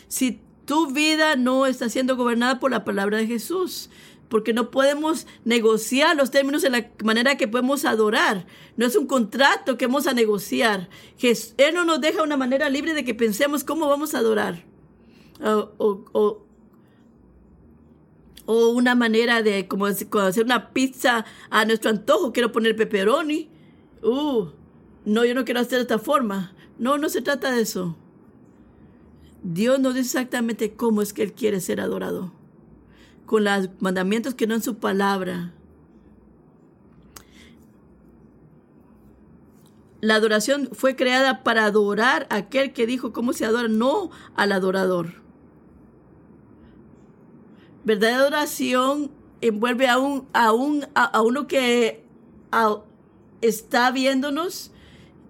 Si 0.07 0.39
tu 0.65 0.91
vida 0.91 1.35
no 1.35 1.65
está 1.65 1.89
siendo 1.89 2.15
gobernada 2.15 2.59
por 2.59 2.71
la 2.71 2.85
palabra 2.85 3.17
de 3.17 3.27
Jesús, 3.27 3.89
porque 4.29 4.53
no 4.53 4.71
podemos 4.71 5.27
negociar 5.43 6.15
los 6.15 6.31
términos 6.31 6.61
de 6.61 6.69
la 6.69 6.89
manera 7.03 7.37
que 7.37 7.47
podemos 7.47 7.85
adorar. 7.85 8.45
No 8.77 8.85
es 8.85 8.95
un 8.95 9.07
contrato 9.07 9.77
que 9.77 9.87
vamos 9.87 10.07
a 10.07 10.13
negociar. 10.13 10.89
Él 11.21 11.73
no 11.73 11.85
nos 11.85 12.01
deja 12.01 12.23
una 12.23 12.37
manera 12.37 12.69
libre 12.69 12.93
de 12.93 13.05
que 13.05 13.13
pensemos 13.13 13.63
cómo 13.63 13.87
vamos 13.87 14.15
a 14.15 14.19
adorar. 14.19 14.63
O, 15.77 16.41
una 18.47 18.93
manera 18.93 19.41
de 19.41 19.67
como 19.67 19.87
hacer 19.87 20.43
una 20.43 20.71
pizza 20.71 21.25
a 21.49 21.65
nuestro 21.65 21.89
antojo. 21.89 22.31
Quiero 22.31 22.51
poner 22.51 22.75
pepperoni. 22.75 23.49
Uh, 24.03 24.47
no, 25.05 25.25
yo 25.25 25.33
no 25.33 25.45
quiero 25.45 25.59
hacer 25.59 25.77
de 25.77 25.83
esta 25.83 25.99
forma. 25.99 26.53
No, 26.77 26.97
no 26.97 27.09
se 27.09 27.21
trata 27.21 27.51
de 27.51 27.61
eso. 27.61 27.95
Dios 29.43 29.79
nos 29.79 29.93
dice 29.93 30.17
exactamente 30.17 30.73
cómo 30.73 31.01
es 31.01 31.13
que 31.13 31.23
Él 31.23 31.33
quiere 31.33 31.59
ser 31.61 31.79
adorado. 31.79 32.31
Con 33.25 33.43
los 33.43 33.69
mandamientos 33.79 34.35
que 34.35 34.47
no 34.47 34.55
en 34.55 34.61
su 34.61 34.77
palabra. 34.77 35.53
La 40.01 40.15
adoración 40.15 40.69
fue 40.71 40.95
creada 40.95 41.43
para 41.43 41.65
adorar 41.65 42.27
a 42.29 42.35
aquel 42.35 42.73
que 42.73 42.85
dijo 42.85 43.11
cómo 43.11 43.33
se 43.33 43.45
adora, 43.45 43.67
no 43.67 44.11
al 44.35 44.51
adorador. 44.51 45.25
Verdadera 47.83 48.19
adoración 48.19 49.11
envuelve 49.41 49.87
a, 49.87 49.97
un, 49.97 50.27
a, 50.33 50.51
un, 50.51 50.85
a, 50.93 51.21
uno 51.21 51.47
que 51.47 52.03
está 53.41 53.91
viéndonos 53.91 54.71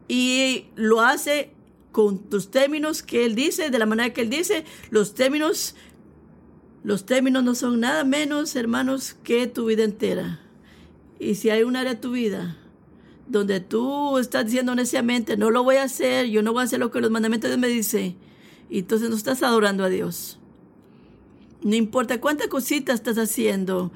y 0.08 0.68
lo 0.76 1.02
hace 1.02 1.54
con 1.92 2.26
los 2.30 2.52
términos 2.52 3.04
que 3.04 3.26
él 3.26 3.36
dice, 3.36 3.70
de 3.70 3.80
la 3.80 3.86
manera 3.86 4.14
que 4.14 4.22
él 4.22 4.30
dice, 4.30 4.66
los 4.90 5.14
términos, 5.14 5.76
los 6.86 7.08
términos 7.08 7.44
no 7.44 7.56
son 7.56 7.80
nada 7.80 8.04
menos, 8.04 8.56
hermanos, 8.56 9.16
que 9.24 9.48
tu 9.48 9.66
vida 9.66 9.84
entera. 9.84 10.40
Y 11.20 11.34
si 11.34 11.50
hay 11.50 11.64
un 11.64 11.76
área 11.76 11.96
de 11.96 12.00
tu 12.00 12.12
vida 12.12 12.58
donde 13.28 13.60
tú 13.60 14.20
estás 14.20 14.46
diciendo 14.46 14.76
neciamente, 14.76 15.36
no 15.36 15.50
lo 15.50 15.64
voy 15.64 15.78
a 15.78 15.84
hacer, 15.84 16.28
yo 16.28 16.44
no 16.44 16.54
voy 16.54 16.62
a 16.62 16.66
hacer 16.66 16.80
lo 16.80 16.92
que 16.92 17.02
los 17.02 17.10
mandamientos 17.10 17.50
de 17.50 17.58
Dios 17.58 17.60
me 17.68 17.74
dicen, 17.74 18.16
y 18.70 18.80
entonces 18.80 19.10
no 19.10 19.16
estás 19.16 19.42
adorando 19.42 19.84
a 19.84 19.90
Dios. 19.90 20.38
No 21.64 21.76
importa 21.76 22.22
cuántas 22.22 22.50
cositas 22.50 23.00
estás 23.00 23.18
haciendo, 23.18 23.92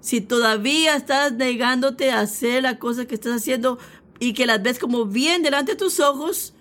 si 0.00 0.20
todavía 0.20 0.94
estás 0.94 1.32
negándote 1.32 2.10
a 2.10 2.20
hacer 2.20 2.64
la 2.64 2.78
cosa 2.78 3.06
que 3.06 3.14
estás 3.14 3.34
haciendo, 3.34 3.78
y 4.18 4.34
que 4.34 4.44
las 4.44 4.62
ves 4.62 4.78
como 4.78 5.06
bien 5.06 5.42
delante 5.42 5.72
de 5.72 5.78
tus 5.78 6.00
ojos, 6.00 6.52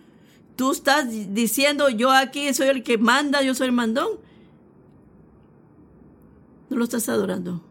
tú 0.55 0.71
estás 0.71 1.07
diciendo, 1.33 1.89
yo 1.89 2.11
aquí 2.11 2.53
soy 2.53 2.67
el 2.67 2.81
que 2.81 2.97
manda, 2.97 3.41
yo 3.41 3.53
soy 3.55 3.67
el 3.67 3.73
mandón. 3.73 4.23
No 6.69 6.77
lo 6.77 6.83
estás 6.83 7.09
adorando. 7.09 7.63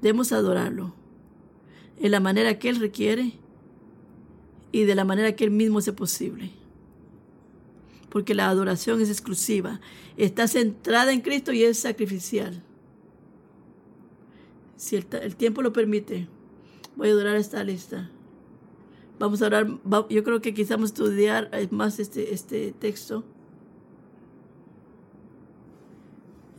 Debemos 0.00 0.32
adorarlo 0.32 0.94
en 1.98 2.10
la 2.10 2.20
manera 2.20 2.58
que 2.58 2.68
Él 2.68 2.76
requiere 2.76 3.32
y 4.72 4.84
de 4.84 4.94
la 4.94 5.04
manera 5.04 5.34
que 5.34 5.44
Él 5.44 5.50
mismo 5.50 5.78
hace 5.78 5.92
posible. 5.92 6.50
Porque 8.10 8.34
la 8.34 8.48
adoración 8.48 9.00
es 9.00 9.10
exclusiva. 9.10 9.80
Está 10.16 10.48
centrada 10.48 11.12
en 11.12 11.20
Cristo 11.20 11.52
y 11.52 11.62
es 11.62 11.78
sacrificial. 11.78 12.62
Si 14.76 14.96
el, 14.96 15.36
tiempo 15.36 15.62
lo 15.62 15.72
permite, 15.72 16.28
voy 16.96 17.08
a 17.08 17.12
adorar 17.12 17.36
esta 17.36 17.64
lista. 17.64 18.10
Vamos 19.18 19.40
a 19.40 19.46
hablar, 19.46 19.66
yo 20.10 20.24
creo 20.24 20.42
que 20.42 20.52
quizás 20.52 20.76
vamos 20.76 20.90
a 20.90 20.94
estudiar 20.94 21.50
más 21.70 21.98
este, 21.98 22.34
este 22.34 22.72
texto. 22.72 23.24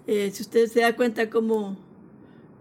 Eh, 0.07 0.31
si 0.31 0.41
usted 0.41 0.67
se 0.67 0.79
da 0.79 0.95
cuenta 0.95 1.29
cómo, 1.29 1.77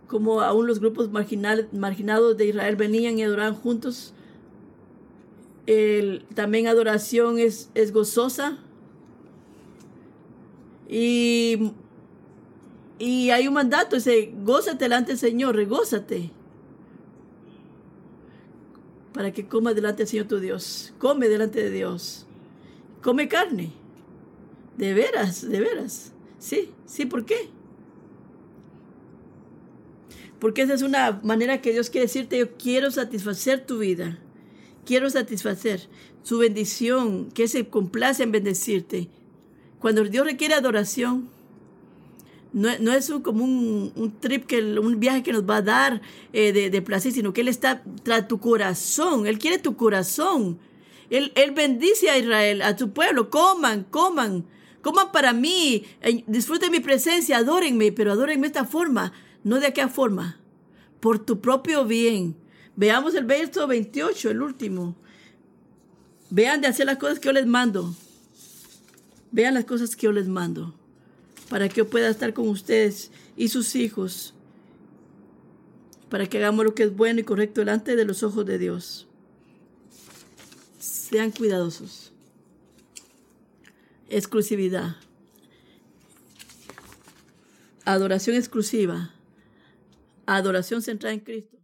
cómo 0.08 0.40
aún 0.40 0.66
los 0.66 0.80
grupos 0.80 1.10
marginados 1.10 2.36
de 2.36 2.46
Israel 2.46 2.76
venían 2.76 3.18
y 3.18 3.22
adoraban 3.22 3.54
juntos, 3.54 4.12
también 6.34 6.66
adoración 6.66 7.38
es, 7.38 7.70
es 7.74 7.92
gozosa. 7.92 8.58
Y, 10.88 11.72
y 12.98 13.30
hay 13.30 13.48
un 13.48 13.54
mandato, 13.54 13.96
dice, 13.96 14.32
gózate 14.44 14.84
delante 14.84 15.12
del 15.12 15.18
Señor, 15.18 15.56
regózate 15.56 16.30
para 19.16 19.32
que 19.32 19.48
coma 19.48 19.72
delante 19.72 20.02
del 20.02 20.08
Señor 20.08 20.26
tu 20.26 20.40
Dios. 20.40 20.92
Come 20.98 21.28
delante 21.28 21.62
de 21.62 21.70
Dios. 21.70 22.26
Come 23.02 23.28
carne. 23.28 23.72
De 24.76 24.92
veras, 24.92 25.48
de 25.48 25.58
veras. 25.58 26.12
Sí, 26.46 26.70
sí, 26.86 27.06
¿por 27.06 27.24
qué? 27.24 27.48
Porque 30.38 30.62
esa 30.62 30.74
es 30.74 30.82
una 30.82 31.18
manera 31.24 31.60
que 31.60 31.72
Dios 31.72 31.90
quiere 31.90 32.06
decirte, 32.06 32.38
yo 32.38 32.56
quiero 32.56 32.92
satisfacer 32.92 33.66
tu 33.66 33.78
vida. 33.78 34.20
quiero 34.84 35.10
satisfacer 35.10 35.88
su 36.22 36.38
bendición, 36.38 37.32
que 37.32 37.48
se 37.48 37.66
complace 37.66 38.22
en 38.22 38.30
bendecirte. 38.30 39.08
Cuando 39.80 40.04
Dios 40.04 40.24
requiere 40.24 40.54
adoración, 40.54 41.28
no, 42.52 42.68
no 42.78 42.92
es 42.92 43.10
un, 43.10 43.22
como 43.22 43.42
un, 43.42 43.92
un, 43.96 44.20
trip, 44.20 44.48
un 44.80 45.00
viaje 45.00 45.24
que 45.24 45.32
nos 45.32 45.42
va 45.42 45.56
a 45.56 45.62
dar 45.62 46.00
eh, 46.32 46.52
de, 46.52 46.82
placer, 46.82 47.10
sino 47.10 47.32
que 47.32 47.40
Él 47.40 47.48
está 47.48 47.82
tras 48.04 48.28
tu 48.28 48.38
corazón. 48.38 49.26
Él 49.26 49.40
quiere 49.40 49.58
tu 49.58 49.74
corazón. 49.74 50.60
Él, 51.10 51.32
él 51.34 51.50
bendice 51.50 52.08
a 52.08 52.16
Israel, 52.18 52.62
a 52.62 52.76
tu 52.76 52.92
pueblo. 52.92 53.30
Coman, 53.30 53.82
coman. 53.82 54.44
Coman 54.86 55.10
para 55.10 55.32
mí. 55.32 55.84
Eh, 56.00 56.22
disfruten 56.28 56.70
mi 56.70 56.78
presencia. 56.78 57.38
Adórenme, 57.38 57.90
pero 57.90 58.12
adórenme 58.12 58.42
de 58.42 58.46
esta 58.46 58.64
forma, 58.64 59.12
no 59.42 59.58
de 59.58 59.66
aquella 59.66 59.88
forma. 59.88 60.38
Por 61.00 61.18
tu 61.18 61.40
propio 61.40 61.84
bien. 61.84 62.36
Veamos 62.76 63.16
el 63.16 63.24
verso 63.24 63.66
28, 63.66 64.30
el 64.30 64.42
último. 64.42 64.94
Vean 66.30 66.60
de 66.60 66.68
hacer 66.68 66.86
las 66.86 66.98
cosas 66.98 67.18
que 67.18 67.26
yo 67.26 67.32
les 67.32 67.46
mando. 67.46 67.96
Vean 69.32 69.54
las 69.54 69.64
cosas 69.64 69.96
que 69.96 70.06
yo 70.06 70.12
les 70.12 70.28
mando 70.28 70.72
para 71.48 71.68
que 71.68 71.78
yo 71.78 71.90
pueda 71.90 72.08
estar 72.08 72.32
con 72.32 72.48
ustedes 72.48 73.10
y 73.36 73.48
sus 73.48 73.74
hijos, 73.74 74.34
para 76.08 76.26
que 76.28 76.38
hagamos 76.38 76.64
lo 76.64 76.74
que 76.76 76.84
es 76.84 76.96
bueno 76.96 77.20
y 77.20 77.24
correcto 77.24 77.60
delante 77.60 77.96
de 77.96 78.04
los 78.04 78.22
ojos 78.22 78.46
de 78.46 78.58
Dios. 78.58 79.08
Sean 80.78 81.32
cuidadosos. 81.32 82.05
Exclusividad. 84.08 84.96
Adoración 87.84 88.36
exclusiva. 88.36 89.12
Adoración 90.26 90.82
centrada 90.82 91.14
en 91.14 91.20
Cristo. 91.20 91.55